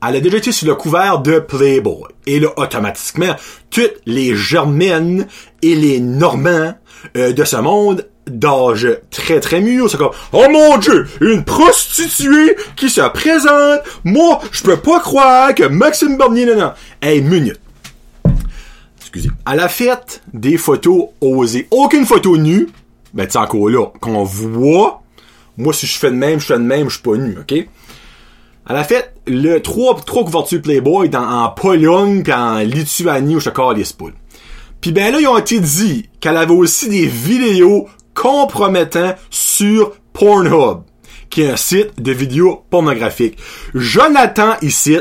elle 0.08 0.16
a 0.16 0.22
déjà 0.22 0.38
été 0.38 0.54
sur 0.54 0.68
le 0.68 0.76
couvert 0.76 1.20
de 1.20 1.40
Playboy. 1.40 2.04
Et 2.30 2.40
là, 2.40 2.50
automatiquement, 2.58 3.36
toutes 3.72 3.96
les 4.06 4.36
germaines 4.36 5.26
et 5.64 5.74
les 5.74 6.00
normands 6.00 6.76
euh, 7.18 7.34
de 7.34 7.44
ce 7.44 7.56
monde 7.56 8.08
d'âge 8.28 8.88
très 9.10 9.40
très 9.40 9.62
mûr, 9.62 9.90
c'est 9.90 9.98
comme 9.98 10.12
Oh 10.32 10.46
mon 10.48 10.78
dieu, 10.78 11.08
une 11.22 11.44
prostituée 11.44 12.56
qui 12.76 12.88
se 12.88 13.02
présente, 13.10 13.82
moi, 14.04 14.42
je 14.52 14.62
peux 14.62 14.78
pas 14.78 15.00
croire 15.00 15.56
que 15.56 15.64
Maxime 15.64 16.18
Bernier, 16.18 16.46
non, 16.46 16.56
non. 16.56 16.72
Hey, 17.02 17.24
minute. 17.24 17.60
Excusez. 19.00 19.32
À 19.44 19.56
la 19.56 19.68
fête 19.68 20.22
des 20.32 20.58
photos 20.58 21.08
osées, 21.22 21.68
aucune 21.72 22.06
photo 22.06 22.38
nue, 22.38 22.68
ben 23.12 23.26
tu 23.26 23.40
encore 23.40 23.70
là, 23.70 23.88
qu'on 24.00 24.24
voit, 24.24 25.02
moi 25.58 25.74
si 25.74 25.88
je 25.88 25.98
fais 25.98 26.12
de 26.12 26.16
même, 26.16 26.40
je 26.40 26.46
fais 26.46 26.60
de 26.60 26.64
même, 26.64 26.90
je 26.90 26.94
suis 26.94 27.02
pas 27.02 27.18
nu, 27.18 27.40
ok? 27.40 27.68
À 28.68 28.74
la 28.74 28.84
fête, 28.84 29.16
le 29.30 29.62
trois, 29.62 29.96
trois 29.96 30.24
couvertures 30.24 30.62
Playboy 30.62 31.10
dans, 31.10 31.28
en 31.28 31.50
Pologne 31.50 32.24
pis 32.24 32.34
en 32.34 32.60
Lituanie 32.60 33.36
où 33.36 33.40
je 33.40 33.50
te 33.50 33.94
poules. 33.94 34.14
Puis 34.82 34.92
ben 34.92 35.12
là, 35.12 35.20
ils 35.20 35.28
ont 35.28 35.38
été 35.38 35.60
dit 35.60 36.10
qu'elle 36.20 36.38
avait 36.38 36.54
aussi 36.54 36.90
des 36.90 37.06
vidéos 37.06 37.88
compromettant 38.14 39.16
sur 39.30 39.94
Pornhub, 40.14 40.82
qui 41.30 41.42
est 41.42 41.52
un 41.52 41.58
site 41.58 42.02
de 42.02 42.12
vidéos 42.12 42.64
pornographiques. 42.70 43.38
Jonathan 43.74 44.54
ici 44.62 44.98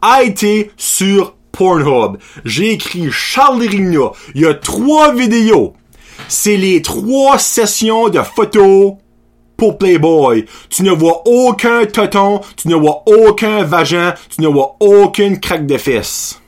a 0.00 0.22
été 0.22 0.70
sur 0.76 1.34
Pornhub. 1.52 2.18
J'ai 2.44 2.72
écrit 2.72 3.10
Charles 3.10 3.60
Rigna. 3.60 4.12
Il 4.34 4.42
y 4.42 4.46
a 4.46 4.54
trois 4.54 5.14
vidéos. 5.14 5.74
C'est 6.28 6.56
les 6.56 6.82
trois 6.82 7.38
sessions 7.38 8.08
de 8.08 8.20
photos 8.20 8.94
Playboy. 9.70 10.46
Tu 10.68 10.82
ne 10.82 10.90
vois 10.90 11.22
aucun 11.26 11.86
toton, 11.86 12.40
tu 12.56 12.66
ne 12.66 12.74
vois 12.74 13.04
aucun 13.06 13.62
vagin, 13.62 14.14
tu 14.28 14.40
ne 14.42 14.48
vois 14.48 14.76
aucune 14.80 15.38
craque 15.38 15.66
de 15.66 15.78
fesses. 15.78 16.40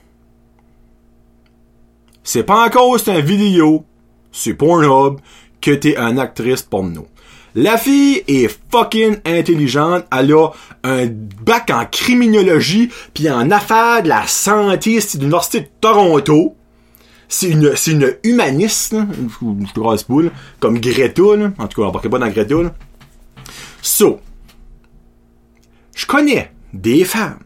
C'est 2.25 2.43
pas 2.43 2.67
encore 2.67 2.99
c'est 2.99 3.13
un 3.13 3.21
vidéo 3.21 3.85
sur 4.33 4.57
Pornhub 4.57 5.21
que 5.61 5.71
t'es 5.71 5.97
une 5.97 6.19
actrice 6.19 6.63
porno. 6.63 7.07
La 7.55 7.79
fille 7.79 8.25
est 8.27 8.49
fucking 8.73 9.19
intelligente. 9.25 10.05
Elle 10.11 10.33
a 10.33 10.49
un 10.83 11.07
bac 11.07 11.71
en 11.71 11.85
criminologie 11.87 12.91
puis 13.15 13.31
en 13.31 13.51
affaires 13.53 14.03
de 14.03 14.09
la 14.09 14.27
santé. 14.27 15.01
C'est 15.01 15.19
l'université 15.19 15.61
de 15.61 15.69
Toronto. 15.81 16.57
C'est 17.29 17.51
une, 17.51 17.73
une 17.87 18.17
humaniste, 18.25 18.97
je 19.41 20.05
boule, 20.09 20.31
comme 20.59 20.81
Greta. 20.81 21.23
En 21.59 21.67
tout 21.69 21.81
cas, 21.81 21.89
on 21.89 21.91
va 21.93 22.01
pas 22.01 22.19
dans 22.19 22.29
Greta. 22.29 22.57
So, 23.85 24.19
je 25.95 26.07
connais 26.07 26.51
des 26.73 27.05
femmes 27.05 27.39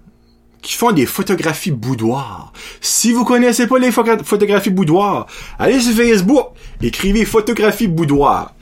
qui 0.62 0.75
font 0.75 0.92
des 0.92 1.04
photographies 1.04 1.73
boudoir. 1.73 2.52
Si 2.80 3.12
vous 3.12 3.25
connaissez 3.25 3.66
pas 3.66 3.80
les 3.80 3.90
photographies 3.90 4.71
boudoir, 4.71 5.26
allez 5.59 5.80
sur 5.80 5.97
Facebook, 5.97 6.50
écrivez 6.80 7.25
photographie 7.25 7.88
boudoir. 7.88 8.54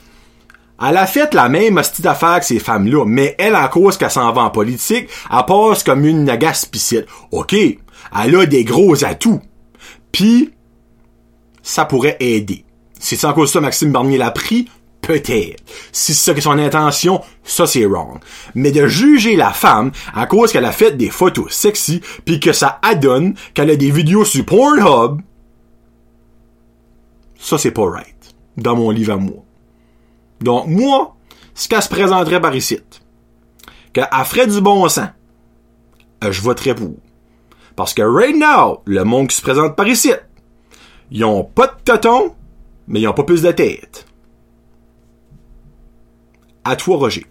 Elle 0.83 0.97
a 0.97 1.06
fait 1.06 1.35
la 1.35 1.50
même 1.50 1.76
hostie 1.76 2.00
d'affaires 2.00 2.40
que 2.40 2.47
ces 2.47 2.61
femmes-là, 2.61 3.04
mais 3.04 3.35
elle, 3.38 3.54
à 3.54 3.68
cause 3.68 3.99
qu'elle 3.99 4.11
s'en 4.11 4.33
va 4.33 4.45
en 4.45 4.50
politique, 4.50 5.11
elle 5.30 5.45
passe 5.47 5.85
comme 5.85 6.06
une 6.06 6.25
nagaspicite. 6.25 7.04
OK, 7.30 7.52
elle 7.52 8.37
a 8.37 8.47
des 8.47 8.64
gros 8.64 9.04
atouts. 9.04 9.42
Puis, 10.12 10.50
ça 11.62 11.85
pourrait 11.85 12.16
aider. 12.21 12.64
C'est 12.99 13.16
ça 13.16 13.35
cause 13.35 13.52
ça 13.52 13.61
Maxime 13.61 13.92
Barnier 13.92 14.16
l'a 14.16 14.30
pris? 14.30 14.66
Peut-être. 15.06 15.62
Si 15.92 16.14
c'est 16.14 16.30
ça 16.30 16.34
que 16.34 16.40
son 16.40 16.58
intention, 16.58 17.22
ça 17.44 17.66
c'est 17.66 17.86
wrong. 17.86 18.18
Mais 18.56 18.72
de 18.72 18.88
juger 18.88 19.36
la 19.36 19.52
femme 19.52 19.92
à 20.12 20.26
cause 20.26 20.50
qu'elle 20.50 20.64
a 20.64 20.72
fait 20.72 20.96
des 20.96 21.10
photos 21.10 21.52
sexy 21.52 22.00
puis 22.25 22.40
que 22.40 22.52
ça 22.52 22.80
adonne 22.82 23.34
qu'elle 23.54 23.70
a 23.70 23.76
des 23.76 23.92
vidéos 23.92 24.25
sur 24.25 24.44
Pornhub, 24.44 25.20
ça 27.38 27.56
c'est 27.56 27.70
pas 27.70 27.88
right. 27.88 28.34
Dans 28.56 28.75
mon 28.75 28.90
livre 28.90 29.12
à 29.12 29.16
moi. 29.16 29.44
Donc 30.40 30.66
moi, 30.66 31.14
ce 31.54 31.68
qu'elle 31.68 31.82
se 31.82 31.88
présenterait 31.88 32.40
par 32.40 32.56
ici, 32.56 32.80
qu'elle 33.92 34.08
ferait 34.25 34.48
du 34.48 34.60
bon 34.60 34.88
sens, 34.88 35.08
euh, 36.25 36.32
je 36.32 36.42
voterais 36.42 36.75
pour. 36.75 36.96
Parce 37.76 37.94
que 37.94 38.02
right 38.02 38.36
now, 38.36 38.82
le 38.86 39.04
monde 39.04 39.28
qui 39.28 39.36
se 39.36 39.42
présente 39.42 39.76
par 39.76 39.86
ici, 39.86 40.10
ils 41.12 41.25
ont 41.25 41.44
pas 41.44 41.68
de 41.68 41.75
toton, 41.84 42.34
mais 42.88 43.00
ils 43.00 43.06
ont 43.06 43.12
pas 43.12 43.22
plus 43.22 43.42
de 43.42 43.52
tête. 43.52 44.05
À 46.68 46.75
toi, 46.75 46.96
Roger. 46.96 47.25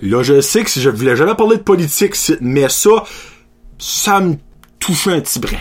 Là, 0.00 0.22
je 0.22 0.42
sais 0.42 0.62
que 0.62 0.68
si 0.68 0.82
je 0.82 0.90
voulais 0.90 1.16
jamais 1.16 1.34
parler 1.34 1.56
de 1.56 1.62
politique, 1.62 2.14
mais 2.42 2.68
ça, 2.68 3.04
ça 3.78 4.20
me 4.20 4.36
touche 4.78 5.08
un 5.08 5.18
petit 5.20 5.40
brin. 5.40 5.56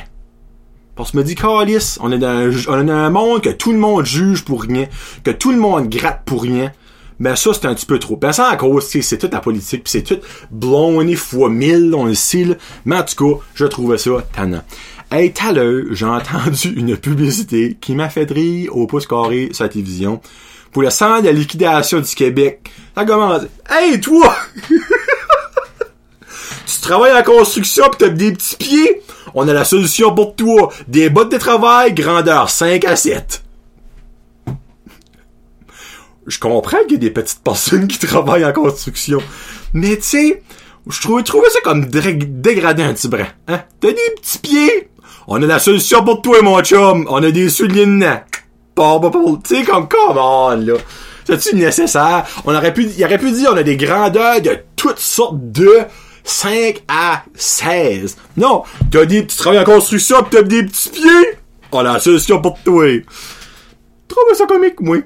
Parce 0.96 1.12
que 1.12 1.18
je 1.18 1.22
me 1.22 1.26
dis, 1.26 1.36
Calis, 1.36 1.96
on 2.02 2.12
est 2.12 2.18
dans 2.18 2.52
un, 2.70 3.10
monde 3.10 3.42
que 3.42 3.50
tout 3.50 3.72
le 3.72 3.78
monde 3.78 4.06
juge 4.06 4.44
pour 4.44 4.64
rien, 4.64 4.88
que 5.24 5.32
tout 5.32 5.52
le 5.52 5.58
monde 5.58 5.88
gratte 5.88 6.24
pour 6.26 6.42
rien. 6.44 6.74
Mais 7.20 7.38
ça, 7.38 7.54
c'est 7.54 7.66
un 7.66 7.74
petit 7.74 7.86
peu 7.86 7.98
trop. 7.98 8.18
Pensant 8.18 8.46
à 8.46 8.58
cause, 8.58 8.86
c'est 8.86 9.18
toute 9.18 9.32
la 9.32 9.40
politique, 9.40 9.86
puis 9.86 9.92
c'est 9.92 10.04
tout 10.04 10.20
blonde 10.52 11.16
fois 11.16 11.50
mille, 11.50 11.96
on 11.96 12.06
le 12.06 12.14
sait. 12.14 12.58
Mais 12.84 12.98
en 12.98 13.04
tout 13.04 13.16
cas, 13.16 13.40
je 13.56 13.66
trouvais 13.66 13.98
ça 13.98 14.22
tannant. 14.36 14.64
Hey, 15.10 15.32
tout 15.32 15.48
à 15.48 15.54
l'heure, 15.54 15.86
j'ai 15.92 16.06
entendu 16.06 16.74
une 16.76 16.98
publicité 16.98 17.78
qui 17.80 17.96
m'a 17.96 18.10
fait 18.10 18.30
rire 18.30 18.76
au 18.76 18.86
pouce 18.86 19.08
carré 19.08 19.50
sur 19.54 19.64
la 19.64 19.70
télévision 19.70 20.20
pour 20.72 20.82
le 20.82 20.90
centre 20.90 21.24
de 21.24 21.30
liquidation 21.30 22.00
du 22.00 22.16
Québec. 22.16 22.72
Ça 22.96 23.06
commence. 23.06 23.44
Hey, 23.70 24.00
toi! 24.00 24.36
tu 26.66 26.82
travailles 26.82 27.18
en 27.18 27.24
construction 27.24 27.90
pis 27.90 27.98
t'as 28.00 28.10
des 28.10 28.34
petits 28.34 28.56
pieds? 28.56 29.02
On 29.34 29.48
a 29.48 29.54
la 29.54 29.66
solution 29.66 30.14
pour 30.16 30.36
toi. 30.36 30.72
Des 30.88 31.10
bottes 31.10 31.32
de 31.32 31.38
travail, 31.38 31.94
grandeur 31.94 32.50
5 32.50 32.86
à 32.86 32.96
7. 32.96 33.44
Je 36.26 36.40
comprends 36.40 36.80
qu'il 36.84 36.94
y 36.94 36.96
a 36.96 37.00
des 37.00 37.12
petites 37.12 37.44
personnes 37.44 37.88
qui 37.88 38.00
travaillent 38.00 38.46
en 38.46 38.52
construction. 38.52 39.20
Mais 39.74 39.96
tu 39.98 40.04
sais, 40.04 40.44
je 40.90 41.02
trouve, 41.02 41.24
ça 41.50 41.60
comme 41.64 41.86
dégradé 41.86 42.84
un 42.84 42.94
petit 42.94 43.08
brin. 43.08 43.28
Hein? 43.48 43.62
T'as 43.80 43.90
des 43.90 44.16
petits 44.18 44.40
pieds? 44.40 44.90
On 45.28 45.42
a 45.42 45.46
la 45.46 45.60
solution 45.60 46.04
pour 46.04 46.22
toi, 46.22 46.42
mon 46.42 46.62
chum. 46.62 47.06
On 47.10 47.22
a 47.24 47.32
des 47.32 47.50
souliers 47.50 47.86
tu 49.44 49.56
sais, 49.56 49.64
comme, 49.64 49.88
comment, 49.88 50.50
là. 50.52 50.74
C'est-tu 51.26 51.56
nécessaire? 51.56 52.26
On 52.46 52.56
aurait 52.56 52.74
pu, 52.74 52.88
il 52.98 53.04
aurait 53.04 53.18
pu 53.18 53.32
dire, 53.32 53.50
on 53.54 53.58
a 53.58 53.64
des 53.64 53.76
grandeurs 53.76 54.42
de 54.42 54.58
toutes 54.78 55.00
sortes 55.00 55.52
de 55.52 55.80
5 56.24 56.84
à 56.88 57.24
16. 57.36 58.16
Non, 58.38 58.64
t'as 58.92 59.06
dit, 59.06 59.28
tu 59.28 59.36
travailles 59.36 59.60
en 59.60 59.66
construction 59.66 60.24
pis 60.24 60.30
t'as 60.32 60.44
des 60.44 60.64
petits 60.64 60.90
pieds. 60.90 61.38
On 61.72 61.80
a 61.80 61.94
la 61.94 62.00
solution 62.00 62.42
pour 62.42 62.58
toi. 62.64 62.86
Trouve 64.08 64.34
ça 64.36 64.46
comique, 64.46 64.80
moi. 64.80 64.98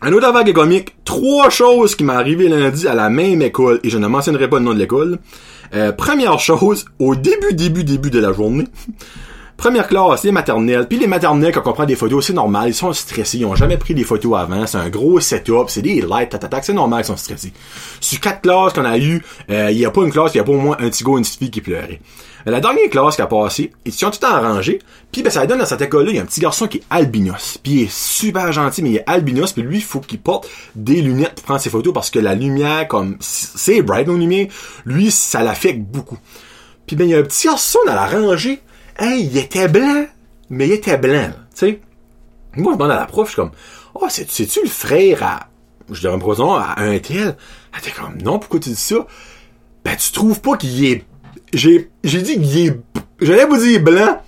Un 0.00 0.12
autre 0.12 0.32
vague 0.32 0.52
comique, 0.52 0.96
trois 1.04 1.48
choses 1.50 1.94
qui 1.94 2.02
m'ont 2.02 2.14
arrivé 2.14 2.48
lundi 2.48 2.88
à 2.88 2.94
la 2.94 3.08
même 3.08 3.40
école, 3.42 3.78
et 3.84 3.90
je 3.90 3.98
ne 3.98 4.08
mentionnerai 4.08 4.50
pas 4.50 4.58
le 4.58 4.64
nom 4.64 4.74
de 4.74 4.78
l'école. 4.80 5.20
Euh, 5.74 5.92
première 5.92 6.40
chose, 6.40 6.84
au 6.98 7.14
début, 7.14 7.54
début, 7.54 7.84
début 7.84 8.10
de 8.10 8.18
la 8.18 8.32
journée, 8.32 8.66
Première 9.62 9.86
classe, 9.86 10.24
les 10.24 10.32
maternelles. 10.32 10.88
Puis 10.88 10.98
les 10.98 11.06
maternelles, 11.06 11.52
quand 11.54 11.64
on 11.66 11.72
prend 11.72 11.84
des 11.84 11.94
photos, 11.94 12.26
c'est 12.26 12.32
normal. 12.32 12.70
Ils 12.70 12.74
sont 12.74 12.92
stressés. 12.92 13.38
Ils 13.38 13.44
ont 13.44 13.54
jamais 13.54 13.76
pris 13.76 13.94
des 13.94 14.02
photos 14.02 14.36
avant. 14.36 14.66
C'est 14.66 14.76
un 14.76 14.88
gros 14.88 15.20
setup. 15.20 15.66
C'est 15.68 15.82
des 15.82 16.00
lights, 16.00 16.30
tatatac. 16.30 16.64
C'est 16.64 16.72
normal 16.72 17.04
qu'ils 17.04 17.12
sont 17.12 17.16
stressés. 17.16 17.52
Sur 18.00 18.18
quatre 18.18 18.40
classes 18.40 18.72
qu'on 18.72 18.84
a 18.84 18.98
eu, 18.98 19.24
euh, 19.50 19.70
il 19.70 19.78
y 19.78 19.84
a 19.84 19.92
pas 19.92 20.02
une 20.02 20.10
classe, 20.10 20.34
il 20.34 20.38
y 20.38 20.40
a 20.40 20.42
pas 20.42 20.50
au 20.50 20.58
moins 20.58 20.76
un 20.80 20.90
petit 20.90 21.04
gars, 21.04 21.12
une 21.12 21.22
petite 21.22 21.38
fille 21.38 21.50
qui 21.52 21.60
pleurait. 21.60 22.00
La 22.44 22.58
dernière 22.58 22.90
classe 22.90 23.14
qui 23.14 23.22
a 23.22 23.28
passé, 23.28 23.70
ils 23.84 23.92
sont 23.92 24.10
tout 24.10 24.26
arrangés. 24.26 24.80
Puis 25.12 25.22
ben 25.22 25.30
ça 25.30 25.46
donne 25.46 25.60
dans 25.60 25.64
cette 25.64 25.82
école-là, 25.82 26.10
il 26.10 26.16
y 26.16 26.18
a 26.18 26.22
un 26.22 26.26
petit 26.26 26.40
garçon 26.40 26.66
qui 26.66 26.78
est 26.78 26.84
albinos. 26.90 27.60
Puis 27.62 27.72
il 27.72 27.82
est 27.82 27.92
super 27.92 28.50
gentil, 28.50 28.82
mais 28.82 28.90
il 28.90 28.96
est 28.96 29.04
albinos. 29.06 29.52
Puis 29.52 29.62
lui, 29.62 29.76
il 29.76 29.84
faut 29.84 30.00
qu'il 30.00 30.18
porte 30.18 30.48
des 30.74 31.00
lunettes 31.00 31.36
pour 31.36 31.44
prendre 31.44 31.60
ses 31.60 31.70
photos 31.70 31.94
parce 31.94 32.10
que 32.10 32.18
la 32.18 32.34
lumière, 32.34 32.88
comme 32.88 33.16
c'est 33.20 33.80
bright 33.80 34.08
nos 34.08 34.16
lumière, 34.16 34.48
lui, 34.86 35.12
ça 35.12 35.44
l'affecte 35.44 35.82
beaucoup. 35.82 36.18
Puis 36.88 36.96
ben 36.96 37.04
il 37.04 37.10
y 37.10 37.14
a 37.14 37.18
un 37.18 37.22
petit 37.22 37.46
garçon 37.46 37.78
dans 37.86 37.94
la 37.94 38.06
rangée 38.06 38.60
Hey, 38.98 39.24
il 39.26 39.36
était 39.38 39.68
blanc, 39.68 40.06
mais 40.50 40.68
il 40.68 40.72
était 40.72 40.98
blanc, 40.98 41.30
tu 41.54 41.58
sais. 41.58 41.80
Moi, 42.56 42.72
je 42.72 42.78
demande 42.78 42.90
à 42.92 42.96
la 43.00 43.06
prof, 43.06 43.26
je 43.28 43.32
suis 43.32 43.36
comme, 43.36 43.52
oh, 43.94 44.06
c'est-tu 44.08 44.60
le 44.62 44.68
frère 44.68 45.22
à, 45.22 45.48
je 45.90 46.00
dirais 46.00 46.14
un 46.14 46.18
à 46.58 46.82
un 46.82 46.98
tel? 46.98 47.36
Elle 47.72 47.78
était 47.78 47.90
comme, 47.90 48.18
non, 48.18 48.38
pourquoi 48.38 48.60
tu 48.60 48.68
dis 48.68 48.76
ça? 48.76 49.06
Ben, 49.84 49.96
tu 49.96 50.12
trouves 50.12 50.40
pas 50.40 50.56
qu'il 50.56 50.84
est, 50.84 51.04
j'ai, 51.52 51.90
j'ai 52.04 52.22
dit 52.22 52.34
qu'il 52.34 52.66
est, 52.66 52.80
j'allais 53.20 53.46
vous 53.46 53.56
dire 53.56 53.80
blanc. 53.80 54.22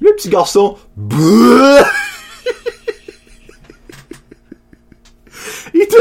Le 0.00 0.14
petit 0.14 0.28
garçon, 0.28 0.76
il 5.74 5.82
était, 5.82 5.96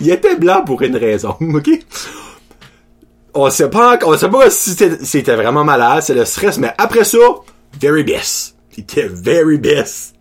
il 0.00 0.10
était 0.10 0.36
blanc 0.36 0.64
pour 0.64 0.82
une 0.82 0.96
raison, 0.96 1.36
ok? 1.40 1.70
On 3.40 3.50
sait 3.50 3.70
pas, 3.70 3.98
on 4.04 4.16
sait 4.16 4.28
pas 4.28 4.50
si 4.50 4.70
c'était 5.02 5.36
vraiment 5.36 5.64
malade, 5.64 6.02
c'est 6.02 6.14
le 6.14 6.24
stress, 6.24 6.58
mais 6.58 6.72
après 6.78 7.04
ça, 7.04 7.18
very 7.80 8.04
best. 8.04 8.56
Il 8.76 8.82
était 8.82 9.08
very 9.08 9.58
best. 9.58 10.14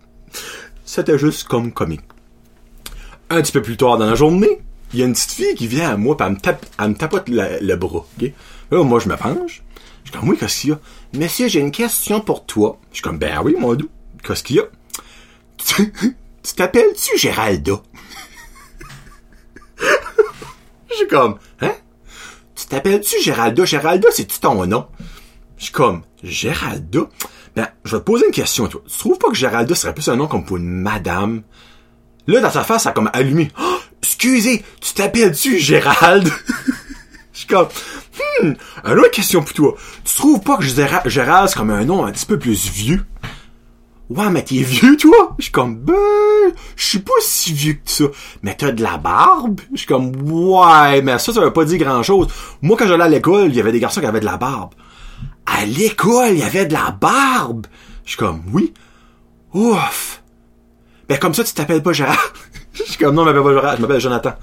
C'était 0.86 1.18
juste 1.18 1.48
comme 1.48 1.72
comique. 1.72 2.02
Un 3.30 3.42
petit 3.42 3.52
peu 3.52 3.62
plus 3.62 3.78
tard 3.78 3.98
dans 3.98 4.08
la 4.08 4.16
journée, 4.16 4.60
il 4.94 5.00
y 5.00 5.04
a 5.04 5.06
une 5.06 5.14
petite 5.14 5.32
fille 5.32 5.56
qui 5.56 5.68
vient 5.68 5.92
à 5.92 5.98
moi, 5.98 6.18
pis 6.18 6.24
elle 6.24 6.32
me, 6.32 6.38
tape, 6.38 6.66
me 6.80 6.94
tapote 6.94 7.30
le, 7.30 7.76
bras? 7.76 8.06
Là, 8.72 8.84
moi, 8.84 9.00
je 9.00 9.08
me 9.08 9.16
penche. 9.16 9.62
Je 10.04 10.10
suis 10.10 10.20
comme, 10.20 10.30
oui, 10.30 10.38
qu'est-ce 10.40 10.62
qu'il 10.62 10.70
y 10.72 10.74
a? 10.74 10.80
Monsieur, 11.14 11.48
j'ai 11.48 11.60
une 11.60 11.72
question 11.72 12.22
pour 12.22 12.46
toi. 12.46 12.80
Je 12.90 12.96
suis 12.96 13.04
comme, 13.04 13.20
ben 13.20 13.42
oui, 13.44 13.56
mon 13.58 13.76
doux. 13.76 13.90
Qu'est-ce 14.24 14.44
qu'il 14.44 14.56
y 14.56 14.60
a? 14.60 14.64
Tu 15.58 15.94
tu 16.44 16.54
t'appelles-tu 16.56 17.18
Géralda? 17.18 17.74
Je 20.90 20.96
suis 20.96 21.08
comme, 21.08 21.38
hein? 21.62 21.76
Tu 22.70 22.76
t'appelles-tu 22.76 23.22
Géralda? 23.24 23.66
Géralda, 23.66 24.10
c'est-tu 24.12 24.40
ton 24.40 24.66
nom? 24.68 24.86
Je 25.58 25.64
suis 25.66 25.74
comme, 25.74 26.04
Géralda? 26.24 27.02
Ben, 27.56 27.68
je 27.84 27.96
vais 27.96 28.00
te 28.00 28.06
poser 28.06 28.26
une 28.28 28.32
question, 28.32 28.68
toi. 28.68 28.82
Tu 28.88 28.98
trouves 28.98 29.18
pas 29.18 29.30
que 29.30 29.36
Géralda 29.36 29.74
serait 29.74 29.94
plus 29.94 30.08
un 30.08 30.16
nom 30.16 30.28
comme 30.28 30.46
pour 30.46 30.58
une 30.58 30.70
madame? 30.70 31.42
Là, 32.28 32.42
dans 32.42 32.52
sa 32.52 32.64
face, 32.64 32.84
ça 32.84 32.90
a 32.90 32.94
comme 32.94 33.10
allumé. 33.14 33.52
Oh, 33.60 34.02
excusez, 34.04 34.64
tu 34.82 34.94
t'appelles-tu 34.94 35.58
Gérald? 35.60 36.30
Je 37.34 37.40
suis 37.40 37.48
comme, 37.48 37.68
hmm, 38.44 38.54
une 38.86 39.00
autre 39.00 39.12
question 39.12 39.42
pour 39.42 39.54
toi. 39.54 39.76
Tu 40.06 40.14
trouves 40.16 40.42
pas 40.42 40.58
que 40.58 40.64
Géra- 40.64 41.08
Gérald, 41.08 41.50
c'est 41.50 41.58
comme 41.58 41.70
un 41.72 41.86
nom 41.86 42.06
un 42.06 42.12
petit 42.12 42.26
peu 42.26 42.38
plus 42.38 42.70
vieux? 42.70 43.04
Ouais, 44.10 44.30
mais 44.32 44.44
t'es 44.44 44.63
vieux, 44.63 44.98
toi? 44.98 45.36
Je 45.38 45.44
suis 45.44 45.51
comme, 45.51 45.75
ben, 45.75 45.94
je 46.75 46.84
suis 46.84 47.00
pas 47.00 47.13
si 47.22 47.54
vieux 47.54 47.74
que 47.74 47.92
ça. 47.92 48.06
Mais 48.42 48.56
t'as 48.56 48.72
de 48.72 48.82
la 48.82 48.98
barbe? 48.98 49.62
Je 49.72 49.78
suis 49.78 49.88
comme, 49.88 50.13
ouais, 50.32 51.04
mais 51.04 51.20
ça, 51.20 51.32
ça 51.32 51.42
veut 51.42 51.54
pas 51.54 51.63
dire 51.63 51.78
grand 51.78 52.01
chose. 52.01 52.28
Moi, 52.63 52.75
quand 52.78 52.88
j'allais 52.88 53.04
à 53.04 53.10
l'école, 53.10 53.50
il 53.50 53.56
y 53.56 53.60
avait 53.60 53.72
des 53.72 53.80
garçons 53.80 54.01
qui 54.01 54.08
avaient 54.08 54.20
de 54.20 54.25
la 54.25 54.38
barbe. 54.38 54.74
À 55.46 55.63
l'école, 55.66 56.32
il 56.32 56.39
y 56.39 56.44
avait 56.44 56.66
de 56.66 56.74
la 56.74 56.89
barbe. 56.89 57.68
Je 58.04 58.12
suis 58.12 58.18
comme, 58.18 58.42
oui. 58.51 58.74
Ouf. 59.54 60.24
Ben, 61.08 61.20
comme 61.20 61.36
ça, 61.36 61.44
tu 61.44 61.54
t'appelles 61.54 61.84
pas 61.84 61.94
Gérard. 61.94 62.34
Je 62.74 62.84
suis 62.84 62.98
comme, 62.98 63.13
non, 63.13 63.25
je 63.25 63.30
m'appelle 63.30 63.44
pas 63.44 63.54
Gérard, 63.54 63.75
je 63.75 63.82
m'appelle 63.82 64.01
Jonathan. 64.01 64.34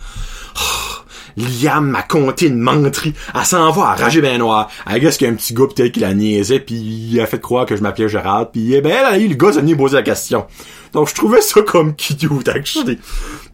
Liam 1.37 1.89
m'a 1.91 2.03
compté 2.03 2.47
une 2.47 2.59
menterie. 2.59 3.15
Elle 3.35 3.45
s'en 3.45 3.71
va 3.71 3.91
à 3.91 3.95
rager 3.95 4.21
ben 4.21 4.39
noir. 4.39 4.69
Elle 4.91 5.01
guess 5.01 5.17
qu'il 5.17 5.27
y 5.27 5.31
a 5.31 5.33
un 5.33 5.37
petit 5.37 5.53
gars 5.55 5.67
peut-être 5.67 5.93
qui 5.93 6.01
la 6.01 6.15
niaisait, 6.15 6.61
puis 6.61 6.75
il 6.77 7.21
a 7.21 7.27
fait 7.27 7.41
croire 7.41 7.67
que 7.67 7.77
je 7.77 7.83
m'appelais 7.83 8.09
Gérard, 8.09 8.51
puis 8.51 8.75
eh 8.75 8.81
ben, 8.81 8.93
elle 8.99 9.05
a 9.05 9.19
eu 9.19 9.29
le 9.29 9.35
gars 9.35 9.49
est 9.49 9.61
venu 9.61 9.77
poser 9.77 9.97
la 9.97 10.03
question. 10.03 10.47
Donc, 10.93 11.09
je 11.09 11.15
trouvais 11.15 11.41
ça 11.43 11.61
comme 11.63 11.95
cute, 11.95 12.49
actually. 12.49 12.99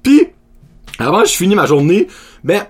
Puis, 0.02 0.28
avant 0.98 1.22
que 1.22 1.28
je 1.28 1.34
finis 1.34 1.56
ma 1.56 1.66
journée, 1.66 2.06
ben, 2.44 2.64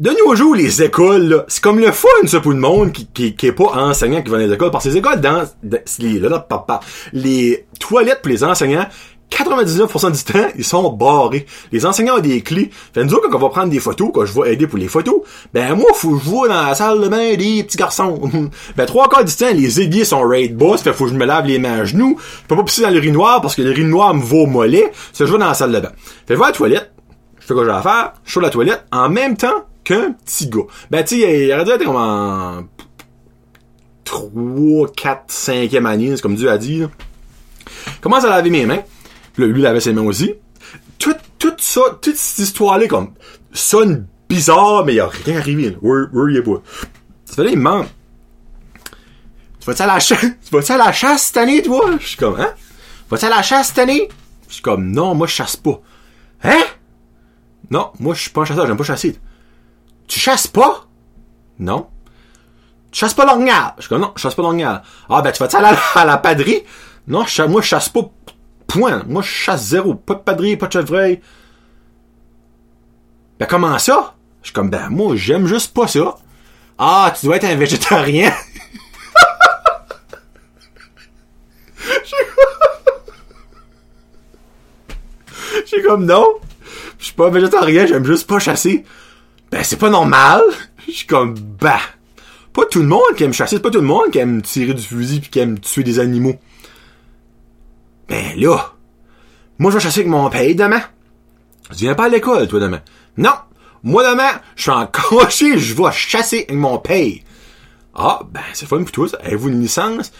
de 0.00 0.10
nos 0.26 0.34
jours, 0.34 0.56
les 0.56 0.82
écoles, 0.82 1.44
c'est 1.46 1.62
comme 1.62 1.78
le 1.78 1.92
fun, 1.92 2.08
ça, 2.26 2.40
pour 2.40 2.50
le 2.50 2.58
monde 2.58 2.90
qui, 2.90 3.06
qui, 3.06 3.36
qui 3.36 3.46
est 3.46 3.52
pas 3.52 3.66
enseignant 3.76 4.20
qui 4.22 4.30
va 4.30 4.38
dans 4.38 4.46
les 4.46 4.52
écoles. 4.52 4.72
Parce 4.72 4.82
que 4.84 4.88
les 4.88 4.96
écoles, 4.96 5.20
dans, 5.20 5.44
dans- 5.62 5.78
les, 6.00 6.18
là, 6.18 6.28
là, 6.28 6.40
papa, 6.40 6.80
les 7.12 7.66
toilettes 7.78 8.20
pour 8.20 8.30
les 8.30 8.42
enseignants, 8.42 8.86
99% 9.30 10.12
du 10.12 10.32
temps, 10.32 10.48
ils 10.56 10.64
sont 10.64 10.92
barrés. 10.92 11.46
Les 11.72 11.86
enseignants 11.86 12.16
ont 12.16 12.20
des 12.20 12.40
clés. 12.40 12.70
Fait 12.92 13.04
nous 13.04 13.14
autres, 13.14 13.28
quand 13.28 13.38
on 13.38 13.40
va 13.40 13.48
prendre 13.48 13.70
des 13.70 13.80
photos, 13.80 14.10
quand 14.14 14.24
je 14.24 14.32
vais 14.32 14.52
aider 14.52 14.66
pour 14.66 14.78
les 14.78 14.88
photos, 14.88 15.22
ben 15.52 15.74
moi, 15.74 15.90
faut 15.94 16.16
que 16.16 16.24
je 16.24 16.28
vois 16.28 16.48
dans 16.48 16.62
la 16.62 16.74
salle 16.74 17.00
de 17.00 17.08
bain 17.08 17.34
des 17.34 17.64
petits 17.64 17.76
garçons. 17.76 18.30
ben 18.76 18.86
trois 18.86 19.08
quarts 19.08 19.24
du 19.24 19.34
temps, 19.34 19.52
les 19.52 19.80
aiguilles 19.80 20.06
sont 20.06 20.22
raid 20.22 20.56
bas, 20.56 20.76
fait 20.76 20.92
faut 20.92 21.04
que 21.04 21.10
je 21.10 21.16
me 21.16 21.24
lave 21.24 21.46
les 21.46 21.58
mains 21.58 21.80
à 21.80 21.84
genoux. 21.84 22.16
Je 22.42 22.46
peux 22.48 22.56
pas 22.56 22.62
pisser 22.62 22.82
dans 22.82 22.90
le 22.90 23.00
riz 23.00 23.12
noir 23.12 23.40
parce 23.40 23.54
que 23.56 23.62
le 23.62 23.70
riz 23.70 23.84
noir 23.84 24.14
me 24.14 24.22
va 24.22 24.36
au 24.36 24.46
mollet. 24.46 24.92
C'est 25.12 25.26
je 25.26 25.32
vais 25.32 25.38
dans 25.38 25.48
la 25.48 25.54
salle 25.54 25.72
de 25.72 25.80
bain. 25.80 25.92
Fait 26.26 26.34
je 26.34 26.38
vais 26.38 26.44
à 26.44 26.48
la 26.48 26.52
toilette, 26.52 26.92
je 27.40 27.46
fais 27.46 27.54
quoi 27.54 27.64
j'ai 27.64 27.70
à 27.70 27.82
faire, 27.82 28.12
je 28.24 28.30
suis 28.30 28.40
la 28.40 28.50
toilette 28.50 28.84
en 28.92 29.08
même 29.08 29.36
temps 29.36 29.64
qu'un 29.82 30.12
petit 30.12 30.48
gars. 30.48 30.66
Ben 30.90 31.04
tu 31.04 31.20
sais, 31.20 31.46
il 31.46 31.52
aurait 31.52 31.64
dû 31.64 31.70
être 31.72 31.84
comme 31.84 31.96
en 31.96 32.62
3, 34.04 34.88
4, 34.96 35.24
5e 35.28 35.86
année, 35.86 36.12
c'est 36.14 36.22
comme 36.22 36.36
Dieu 36.36 36.50
a 36.50 36.58
dit. 36.58 36.80
Là. 36.80 36.86
Commence 38.00 38.24
à 38.24 38.30
laver 38.30 38.50
mes 38.50 38.66
mains. 38.66 38.82
Puis 39.34 39.42
là, 39.42 39.48
lui 39.48 39.62
lavait 39.62 39.80
ses 39.80 39.92
mains 39.92 40.02
aussi. 40.02 40.34
Tout, 40.98 41.16
tout 41.38 41.54
ça, 41.58 41.80
toute 42.00 42.16
cette 42.16 42.38
histoire-là, 42.38 42.86
comme, 42.86 43.12
sonne 43.52 44.06
bizarre, 44.28 44.84
mais 44.84 44.94
il 44.94 45.00
a 45.00 45.08
rien 45.08 45.36
arrivé, 45.38 45.70
là. 45.70 45.76
Where, 45.82 46.06
where 46.12 46.36
est 46.36 46.42
pas. 46.42 46.62
Ça 47.24 47.34
fait 47.34 47.44
là, 47.44 47.50
il. 47.50 47.88
Tu 49.60 49.66
vas-tu 49.66 49.82
à 49.82 49.86
la 49.86 49.98
chasse? 49.98 50.20
Tu 50.44 50.54
vas-tu 50.54 50.72
à 50.72 50.76
la 50.76 50.92
chasse 50.92 51.22
cette 51.24 51.36
année, 51.38 51.62
toi? 51.62 51.90
Je 51.98 52.06
suis 52.06 52.16
comme, 52.16 52.38
hein? 52.38 52.52
Vas-tu 53.10 53.24
à 53.24 53.30
la 53.30 53.42
chasse 53.42 53.68
cette 53.68 53.78
année? 53.78 54.08
Je 54.48 54.54
suis 54.54 54.62
comme, 54.62 54.90
non, 54.90 55.14
moi, 55.14 55.26
je 55.26 55.32
chasse 55.32 55.56
pas. 55.56 55.80
Hein? 56.42 56.62
Non, 57.70 57.90
moi, 57.98 58.14
je 58.14 58.22
suis 58.22 58.30
pas 58.30 58.42
un 58.42 58.44
chasseur, 58.44 58.66
j'aime 58.66 58.76
pas 58.76 58.84
chasser. 58.84 59.18
Tu 60.06 60.20
chasses 60.20 60.46
pas? 60.46 60.86
Non. 61.58 61.88
Tu 62.90 63.00
chasses 63.00 63.14
pas 63.14 63.24
l'orignal? 63.24 63.72
Je 63.78 63.82
suis 63.82 63.88
comme, 63.88 64.02
non, 64.02 64.12
je 64.14 64.22
chasse 64.22 64.34
pas 64.34 64.42
l'orignal. 64.42 64.82
Ah, 65.08 65.22
ben, 65.22 65.32
tu 65.32 65.38
vas-tu 65.38 65.56
à 65.56 65.60
la, 65.60 65.76
à 65.94 66.04
la 66.04 66.18
paderie? 66.18 66.62
Non, 67.08 67.24
moi, 67.48 67.62
je 67.62 67.66
chasse 67.66 67.88
pas. 67.88 68.10
Moi, 68.76 69.22
je 69.22 69.28
chasse 69.28 69.66
zéro. 69.66 69.94
Pas 69.94 70.14
de 70.14 70.20
paderie, 70.20 70.56
pas 70.56 70.66
de 70.66 70.72
chevreuil. 70.72 71.20
Ben, 73.38 73.46
comment 73.46 73.78
ça? 73.78 74.14
Je 74.42 74.48
suis 74.48 74.54
comme, 74.54 74.70
ben, 74.70 74.88
moi, 74.90 75.16
j'aime 75.16 75.46
juste 75.46 75.72
pas 75.74 75.88
ça. 75.88 76.16
Ah, 76.78 77.14
tu 77.18 77.26
dois 77.26 77.36
être 77.36 77.44
un 77.44 77.54
végétarien. 77.54 78.32
J'ai 85.66 85.82
comme, 85.82 86.04
non. 86.04 86.26
Je 86.98 87.06
suis 87.06 87.14
pas 87.14 87.30
végétarien, 87.30 87.86
j'aime 87.86 88.04
juste 88.04 88.26
pas 88.26 88.38
chasser. 88.38 88.84
Ben, 89.50 89.62
c'est 89.62 89.78
pas 89.78 89.90
normal. 89.90 90.42
Je 90.86 90.92
suis 90.92 91.06
comme, 91.06 91.34
bah. 91.34 91.80
Pas 92.52 92.66
tout 92.66 92.80
le 92.80 92.86
monde 92.86 93.02
qui 93.16 93.24
aime 93.24 93.32
chasser, 93.32 93.56
c'est 93.56 93.62
pas 93.62 93.70
tout 93.70 93.80
le 93.80 93.86
monde 93.86 94.10
qui 94.12 94.18
aime 94.18 94.40
tirer 94.40 94.74
du 94.74 94.82
fusil 94.82 95.20
puis 95.20 95.30
qui 95.30 95.40
aime 95.40 95.58
tuer 95.58 95.82
des 95.82 95.98
animaux. 95.98 96.38
Ben 98.08 98.38
là, 98.38 98.72
moi 99.58 99.70
je 99.70 99.76
vais 99.76 99.82
chasser 99.82 100.00
avec 100.00 100.10
mon 100.10 100.28
père 100.30 100.54
demain. 100.54 100.82
Tu 101.70 101.84
viens 101.84 101.94
pas 101.94 102.04
à 102.04 102.08
l'école, 102.08 102.46
toi, 102.48 102.60
demain. 102.60 102.80
Non! 103.16 103.32
Moi, 103.82 104.02
demain, 104.08 104.40
je 104.56 104.62
suis 104.62 104.70
en 104.70 104.86
crochet, 104.86 105.58
je 105.58 105.74
vais 105.74 105.92
chasser 105.92 106.44
avec 106.48 106.52
mon 106.52 106.78
père. 106.78 107.12
Ah, 107.94 108.20
ben, 108.30 108.40
c'est 108.52 108.66
fun 108.66 108.78
pour 108.78 108.92
toi. 108.92 109.08
Avez-vous 109.22 109.50
une 109.50 109.60
licence? 109.60 110.10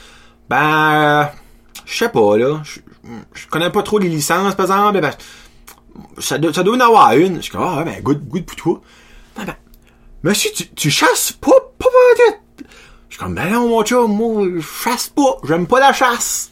Ben, 0.48 0.92
euh, 0.92 1.24
je 1.86 1.96
sais 1.96 2.08
pas, 2.08 2.36
là. 2.36 2.62
Je, 2.64 3.46
connais 3.48 3.70
pas 3.70 3.82
trop 3.82 3.98
les 3.98 4.08
licences, 4.08 4.54
par 4.54 4.66
exemple. 4.66 5.00
Ben, 5.00 5.12
ça, 6.18 6.38
doit, 6.38 6.52
ça 6.52 6.62
en 6.62 6.80
avoir 6.80 7.12
une. 7.14 7.36
Je 7.36 7.42
suis 7.42 7.52
comme, 7.52 7.62
ah, 7.62 7.82
ben, 7.84 8.02
good, 8.02 8.28
good 8.28 8.44
pour. 8.44 8.82
Ben, 9.36 9.44
ben, 9.44 9.56
monsieur, 10.22 10.50
tu, 10.54 10.68
tu 10.68 10.90
chasses 10.90 11.32
pas, 11.32 11.50
pas 11.78 11.88
pas 11.88 12.24
tête. 12.26 12.66
Je 13.08 13.16
suis 13.16 13.24
comme, 13.24 13.34
ben 13.34 13.50
non, 13.50 13.68
mon 13.68 13.82
chum, 13.82 14.12
moi, 14.12 14.46
je 14.56 14.60
chasse 14.60 15.08
pas. 15.08 15.38
J'aime 15.44 15.66
pas 15.66 15.80
la 15.80 15.92
chasse. 15.92 16.50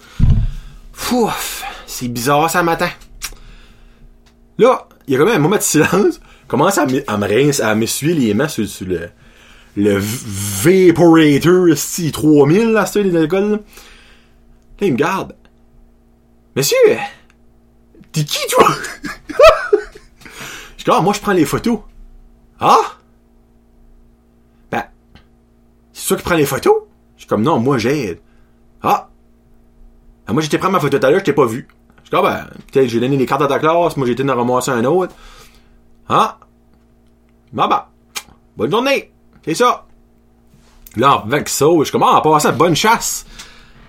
Fouf, 0.92 1.64
c'est 1.86 2.08
bizarre 2.08 2.48
ça 2.50 2.62
matin. 2.62 2.88
Là, 4.58 4.86
il 5.06 5.14
y 5.14 5.16
a 5.16 5.18
quand 5.18 5.26
même 5.26 5.36
un 5.36 5.40
moment 5.40 5.56
de 5.56 5.62
silence. 5.62 6.20
Commence 6.48 6.76
à, 6.78 6.86
me- 6.86 7.08
à 7.10 7.16
me 7.16 7.26
rincer, 7.26 7.62
à 7.62 7.74
m'essuyer 7.74 8.14
les 8.14 8.34
mains 8.34 8.48
sur, 8.48 8.66
le, 8.86 9.08
le 9.76 9.98
Vaporator 9.98 11.76
si 11.76 12.12
3000 12.12 12.72
là, 12.72 12.84
les 12.94 13.24
écoles. 13.24 13.50
Là. 13.52 13.56
Là, 13.56 14.86
il 14.86 14.92
me 14.92 14.96
garde. 14.98 15.34
Monsieur, 16.54 16.76
t'es 18.12 18.24
qui 18.24 18.46
toi? 18.50 18.68
Je 20.76 20.84
dis, 20.84 20.90
ah, 20.90 21.00
moi 21.00 21.14
je 21.14 21.20
prends 21.20 21.32
les 21.32 21.44
photos. 21.46 21.78
Ah? 22.60 22.80
Ben, 24.70 24.84
c'est 25.92 26.08
toi 26.08 26.16
qui 26.16 26.22
prends 26.24 26.34
les 26.34 26.44
photos? 26.44 26.74
Je 27.16 27.24
comme, 27.26 27.42
non, 27.42 27.60
moi 27.60 27.78
j'aide. 27.78 28.18
Ah? 28.82 29.08
Ah, 30.32 30.34
moi, 30.34 30.42
j'étais 30.42 30.56
prendre 30.56 30.72
ma 30.72 30.80
photo 30.80 30.98
tout 30.98 31.06
à 31.06 31.10
l'heure, 31.10 31.20
je 31.20 31.26
t'ai 31.26 31.34
pas 31.34 31.44
vu. 31.44 31.68
Je 32.04 32.08
dis, 32.10 32.16
ah, 32.16 32.22
ben, 32.22 32.46
peut-être 32.72 32.88
j'ai 32.88 33.00
donné 33.00 33.18
les 33.18 33.26
cartes 33.26 33.42
à 33.42 33.46
ta 33.46 33.58
classe, 33.58 33.98
moi, 33.98 34.08
été 34.08 34.22
en 34.22 34.34
ramasser 34.34 34.70
un 34.70 34.82
autre. 34.86 35.12
Ah? 36.08 36.38
Bah, 37.52 37.66
bah. 37.68 37.90
Bonne 38.56 38.70
journée. 38.70 39.12
C'est 39.44 39.54
ça. 39.54 39.84
Là, 40.96 41.22
avec 41.26 41.50
ça, 41.50 41.66
je 41.84 41.92
commence 41.92 42.16
à 42.16 42.22
passer 42.22 42.48
à 42.48 42.52
bonne 42.52 42.74
chasse. 42.74 43.26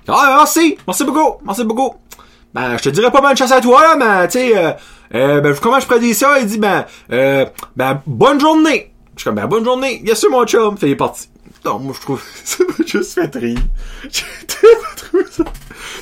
Ah, 0.05 0.35
merci. 0.39 0.77
Merci 0.85 1.05
beaucoup. 1.05 1.37
Merci 1.45 1.63
beaucoup. 1.63 1.95
Ben, 2.53 2.75
je 2.75 2.83
te 2.83 2.89
dirais 2.89 3.09
pas 3.09 3.21
bonne 3.21 3.37
chasse 3.37 3.53
à 3.53 3.61
toi, 3.61 3.81
là, 3.81 3.95
mais, 3.95 4.27
tu 4.27 4.39
sais, 4.39 4.57
euh, 4.57 4.71
euh, 5.15 5.39
ben, 5.39 5.55
comment 5.61 5.79
je 5.79 5.97
dire 5.97 6.13
ça? 6.13 6.39
Il 6.41 6.47
dit, 6.47 6.57
ben, 6.57 6.83
euh, 7.13 7.45
ben, 7.77 8.01
bonne 8.05 8.41
journée. 8.41 8.93
Je 9.15 9.21
suis 9.21 9.29
comme, 9.29 9.35
ben, 9.35 9.47
bonne 9.47 9.63
journée. 9.63 10.01
Yes, 10.03 10.19
sûr, 10.19 10.29
mon 10.29 10.45
chum. 10.45 10.75
Fait, 10.75 10.87
il 10.87 10.91
est 10.91 10.95
parti. 10.97 11.29
Non, 11.65 11.79
moi, 11.79 11.93
je 11.95 12.01
trouve, 12.01 12.21
ça 12.43 12.63
m'a 12.65 12.85
juste 12.85 13.13
fait 13.13 13.35
rire. 13.35 13.59
Ça. 15.29 15.43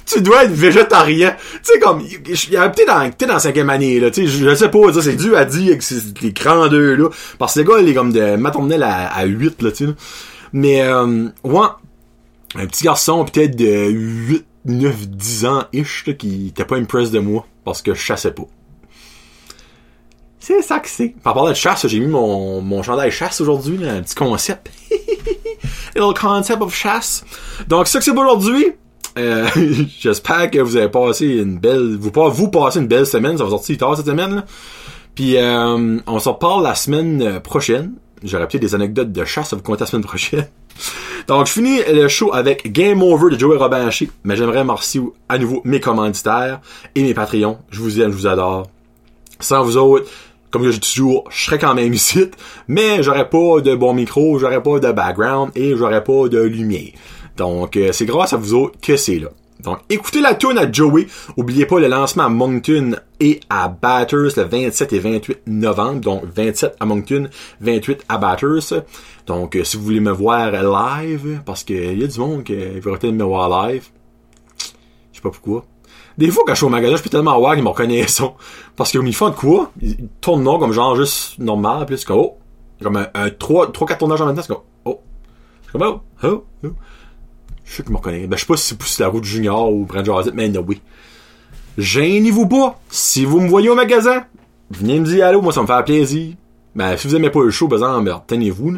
Tu 0.06 0.22
dois 0.22 0.46
être 0.46 0.52
végétarien. 0.52 1.36
Tu 1.64 1.74
sais, 1.74 1.80
comme, 1.80 2.02
il 2.02 2.58
a 2.58 2.70
peut-être 2.70 3.28
dans, 3.28 3.40
cinquième 3.40 3.70
année, 3.70 4.00
là, 4.00 4.10
tu 4.12 4.22
sais, 4.22 4.28
je, 4.28 4.50
je 4.50 4.56
sais 4.56 4.70
pas, 4.70 4.80
c'est 5.02 5.16
dû 5.16 5.36
à 5.36 5.46
dire 5.46 5.68
avec 5.70 5.82
ces- 5.84 6.14
les 6.22 6.32
grands 6.32 6.68
deux, 6.68 6.96
là. 6.96 7.10
Parce 7.38 7.56
que 7.56 7.60
le 7.60 7.66
gars, 7.66 7.80
il 7.82 7.90
est 7.90 7.94
comme 7.94 8.12
de 8.14 8.36
maternelle 8.36 8.84
à, 8.84 9.08
à 9.14 9.26
8, 9.26 9.62
là, 9.62 9.72
tu 9.72 9.88
sais. 9.88 9.94
Mais, 10.54 10.82
euh, 10.82 11.28
ouais, 11.44 11.68
un 12.56 12.66
petit 12.68 12.84
garçon, 12.86 13.24
peut-être 13.26 13.56
de 13.56 13.90
8, 13.90 14.46
9, 14.66 15.08
10 15.10 15.46
ans-ish, 15.46 16.06
là, 16.08 16.14
qui 16.14 16.48
était 16.48 16.66
pas 16.66 16.78
impressed 16.78 17.12
de 17.14 17.20
moi, 17.20 17.46
parce 17.64 17.82
que 17.82 17.94
je 17.94 18.00
chassais 18.00 18.32
pas. 18.32 18.44
C'est 20.42 20.64
ça 20.64 20.80
que 20.80 20.90
c'est. 20.90 21.14
Par 21.24 21.36
rapport 21.36 21.48
de 21.48 21.54
chasse, 21.54 21.86
j'ai 21.86 22.00
mis 22.00 22.08
mon, 22.08 22.62
mon 22.62 22.82
chandail 22.82 23.12
chasse 23.12 23.40
aujourd'hui, 23.42 23.88
un 23.88 24.02
petit 24.02 24.16
concept. 24.16 24.72
Little 25.96 26.20
concept 26.20 26.62
of 26.64 26.74
chasse. 26.76 27.24
Donc, 27.68 27.88
ça 27.88 28.00
que 28.00 28.06
c'est 28.06 28.14
pour 28.14 28.24
aujourd'hui. 28.24 28.74
Euh, 29.20 29.48
J'espère 30.00 30.50
que 30.50 30.58
vous 30.58 30.78
avez 30.78 30.90
passé 30.90 31.28
une 31.28 31.60
belle... 31.60 31.96
Vous, 31.96 32.12
vous 32.32 32.48
passez 32.50 32.80
une 32.80 32.88
belle 32.88 33.06
semaine. 33.06 33.38
Ça 33.38 33.44
va 33.44 33.52
sortir 33.52 33.78
tard 33.78 33.96
cette 33.96 34.08
semaine. 34.08 34.36
Là. 34.36 34.46
Puis 35.14 35.38
euh, 35.38 36.00
on 36.08 36.20
s'en 36.20 36.34
reparle 36.34 36.64
la 36.64 36.74
semaine 36.74 37.40
prochaine. 37.42 37.94
J'aurais 38.24 38.48
peut-être 38.48 38.64
des 38.64 38.74
anecdotes 38.74 39.12
de 39.12 39.26
chasse 39.26 39.54
à 39.54 39.58
vous 39.58 39.62
compter 39.62 39.82
la 39.82 39.86
semaine 39.86 40.04
prochaine. 40.04 40.48
Donc, 41.28 41.46
je 41.46 41.52
finis 41.52 41.82
le 41.88 42.08
show 42.08 42.34
avec 42.34 42.72
Game 42.72 43.04
Over 43.04 43.36
de 43.36 43.40
Joey 43.40 43.58
Robinchi. 43.58 44.10
Mais 44.24 44.36
j'aimerais 44.36 44.60
remercier 44.60 45.04
à 45.30 45.38
nouveau 45.38 45.62
mes 45.66 45.80
commanditaires 45.80 46.62
et 46.96 47.04
mes 47.04 47.14
Patreons. 47.14 47.60
Je 47.70 47.80
vous 47.80 48.02
aime, 48.02 48.12
je 48.12 48.18
vous 48.18 48.28
adore. 48.28 48.68
Sans 49.40 49.64
vous 49.64 49.78
autres, 49.78 50.06
comme 50.52 50.70
je 50.70 50.72
dis 50.72 50.80
toujours, 50.80 51.24
je 51.32 51.46
serais 51.46 51.58
quand 51.58 51.74
même 51.74 51.94
ici, 51.94 52.30
mais 52.68 53.02
j'aurais 53.02 53.30
pas 53.30 53.62
de 53.62 53.74
bon 53.76 53.94
micro, 53.94 54.38
j'aurais 54.38 54.62
pas 54.62 54.80
de 54.80 54.92
background 54.92 55.52
et 55.56 55.76
j'aurais 55.76 56.04
pas 56.04 56.28
de 56.28 56.42
lumière. 56.42 56.92
Donc, 57.38 57.78
euh, 57.78 57.92
c'est 57.92 58.06
grâce 58.06 58.34
à 58.34 58.38
vous 58.38 58.54
autres 58.54 58.80
que 58.82 58.98
c'est 58.98 59.18
là. 59.18 59.30
Donc, 59.64 59.80
écoutez 59.90 60.22
la 60.22 60.34
tune 60.34 60.58
à 60.58 60.72
Joey. 60.72 61.08
Oubliez 61.38 61.66
pas 61.66 61.80
le 61.80 61.88
lancement 61.88 62.24
à 62.24 62.30
Moncton 62.30 62.96
et 63.20 63.40
à 63.50 63.68
Batters 63.68 64.36
le 64.36 64.44
27 64.44 64.94
et 64.94 65.00
28 65.00 65.40
novembre. 65.48 66.02
Donc, 66.02 66.24
27 66.36 66.76
à 66.80 66.86
Moncton, 66.86 67.30
28 67.62 68.06
à 68.10 68.18
Batters. 68.18 68.84
Donc, 69.28 69.56
euh, 69.56 69.64
si 69.64 69.78
vous 69.78 69.84
voulez 69.84 70.00
me 70.00 70.12
voir 70.12 70.52
live, 70.52 71.42
parce 71.46 71.64
qu'il 71.64 72.00
y 72.00 72.04
a 72.04 72.08
du 72.08 72.20
monde 72.20 72.44
qui 72.44 72.56
veut 72.56 72.82
peut-être 72.82 73.14
me 73.14 73.24
voir 73.24 73.68
live. 73.68 73.88
Je 75.12 75.18
sais 75.18 75.22
pas 75.22 75.30
pourquoi. 75.30 75.66
Des 76.18 76.30
fois, 76.30 76.44
quand 76.46 76.54
je 76.54 76.58
suis 76.58 76.66
au 76.66 76.70
magasin, 76.70 76.96
je 76.96 77.04
peux 77.04 77.10
tellement 77.10 77.38
voir 77.40 77.54
qu'ils 77.56 77.64
me 77.64 77.70
reconnaissent. 77.70 78.22
Parce 78.76 78.92
qu'ils 78.92 79.14
font 79.14 79.30
de 79.30 79.36
quoi? 79.36 79.72
Ils 79.82 80.08
tournent 80.20 80.44
non 80.44 80.60
comme 80.60 80.72
genre 80.72 80.96
juste 80.96 81.40
normal, 81.40 81.86
puis 81.86 81.98
c'est 81.98 82.06
comme, 82.06 82.20
oh. 82.20 82.38
Comme 82.82 82.98
un, 82.98 83.08
un 83.14 83.30
3, 83.30 83.72
3, 83.72 83.88
4 83.88 84.00
tournages 84.00 84.22
en 84.22 84.26
même 84.26 84.36
temps, 84.36 84.42
c'est 84.42 84.54
comme, 84.54 84.64
oh. 84.86 85.00
C'est 85.64 85.72
comme, 85.72 85.84
oh, 85.84 86.02
oh, 86.24 86.44
oh. 86.64 86.68
Je 87.64 87.74
sais 87.74 87.84
qu'ils 87.84 87.92
me 87.92 87.98
reconnaissent. 87.98 88.28
Ben, 88.28 88.38
je 88.38 88.42
sais 88.42 88.48
pas 88.48 88.58
si 88.58 88.76
c'est 88.80 89.04
la 89.04 89.10
route 89.10 89.24
junior 89.24 89.72
ou 89.72 89.86
Brand 89.86 90.06
Jazit, 90.06 90.32
mais 90.34 90.50
non, 90.50 90.64
oui. 90.68 90.82
Gênez-vous 91.78 92.48
pas. 92.48 92.80
Si 92.90 93.24
vous 93.24 93.40
me 93.40 93.48
voyez 93.48 93.70
au 93.70 93.76
magasin, 93.76 94.26
venez 94.70 95.00
me 95.00 95.06
dire 95.06 95.26
allô, 95.26 95.42
moi 95.42 95.54
ça 95.54 95.62
me 95.62 95.68
fait 95.68 95.84
plaisir. 95.86 96.34
Ben, 96.76 96.98
si 96.98 97.08
vous 97.08 97.16
aimez 97.16 97.30
pas 97.30 97.42
le 97.44 97.52
show, 97.52 97.70
exemple, 97.72 98.04
ben, 98.04 98.22
tenez-vous, 98.28 98.78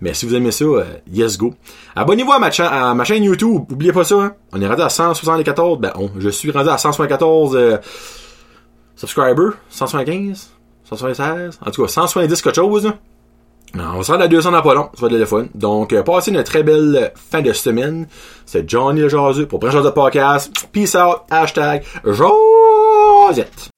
mais 0.00 0.14
si 0.14 0.26
vous 0.26 0.34
aimez 0.34 0.50
ça, 0.50 0.64
euh, 0.64 0.84
yes 1.12 1.38
go. 1.38 1.54
Abonnez-vous 1.96 2.32
à 2.32 2.38
ma, 2.38 2.48
à 2.48 2.94
ma 2.94 3.04
chaîne 3.04 3.24
YouTube. 3.24 3.64
Oubliez 3.70 3.92
pas 3.92 4.04
ça. 4.04 4.16
Hein. 4.16 4.34
On 4.52 4.60
est 4.60 4.66
rendu 4.66 4.82
à 4.82 4.88
174. 4.88 5.78
Ben, 5.78 5.92
je 6.18 6.28
suis 6.28 6.50
rendu 6.50 6.68
à 6.68 6.78
174 6.78 7.56
euh, 7.56 7.78
subscribers. 8.94 9.52
175? 9.70 10.50
176? 10.84 11.58
En 11.64 11.70
tout 11.70 11.82
cas, 11.82 11.88
170 11.88 12.42
quelque 12.42 12.54
chose. 12.54 12.92
On 13.76 14.02
se 14.02 14.10
rendre 14.10 14.24
à 14.24 14.28
200 14.28 14.50
dans 14.50 14.62
pas 14.62 14.72
être 14.72 15.02
le 15.02 15.08
téléphone. 15.08 15.48
Donc, 15.54 15.92
euh, 15.92 16.02
passez 16.02 16.30
une 16.30 16.42
très 16.42 16.62
belle 16.62 17.12
fin 17.14 17.42
de 17.42 17.52
semaine. 17.52 18.06
C'est 18.46 18.68
Johnny 18.68 19.00
le 19.00 19.08
Jazu 19.08 19.46
pour 19.46 19.58
Brèche 19.58 19.74
de 19.74 19.90
Podcast. 19.90 20.52
Peace 20.72 20.96
out. 20.96 21.22
Hashtag 21.30 21.84
Josette. 22.04 23.68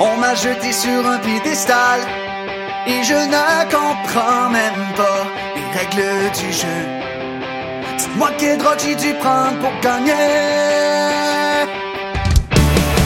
On 0.00 0.16
m'a 0.20 0.34
jeté 0.34 0.72
sur 0.72 1.06
un 1.06 1.18
piédestal 1.18 2.00
et 2.88 3.02
je 3.04 3.14
ne 3.34 3.64
comprends 3.76 4.48
même 4.50 4.84
pas 4.96 5.22
les 5.56 5.68
règles 5.78 6.30
du 6.40 6.52
jeu. 6.52 6.80
Dites-moi 7.98 8.30
quel 8.38 8.58
droit 8.58 8.76
j'ai 8.78 8.94
dû 8.94 9.12
prendre 9.14 9.58
pour 9.60 9.74
gagner. 9.82 10.12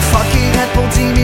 Fuck 0.09 0.33
it, 0.35 0.73
pour 0.73 0.83
10 0.83 0.99
minutes 1.01 1.22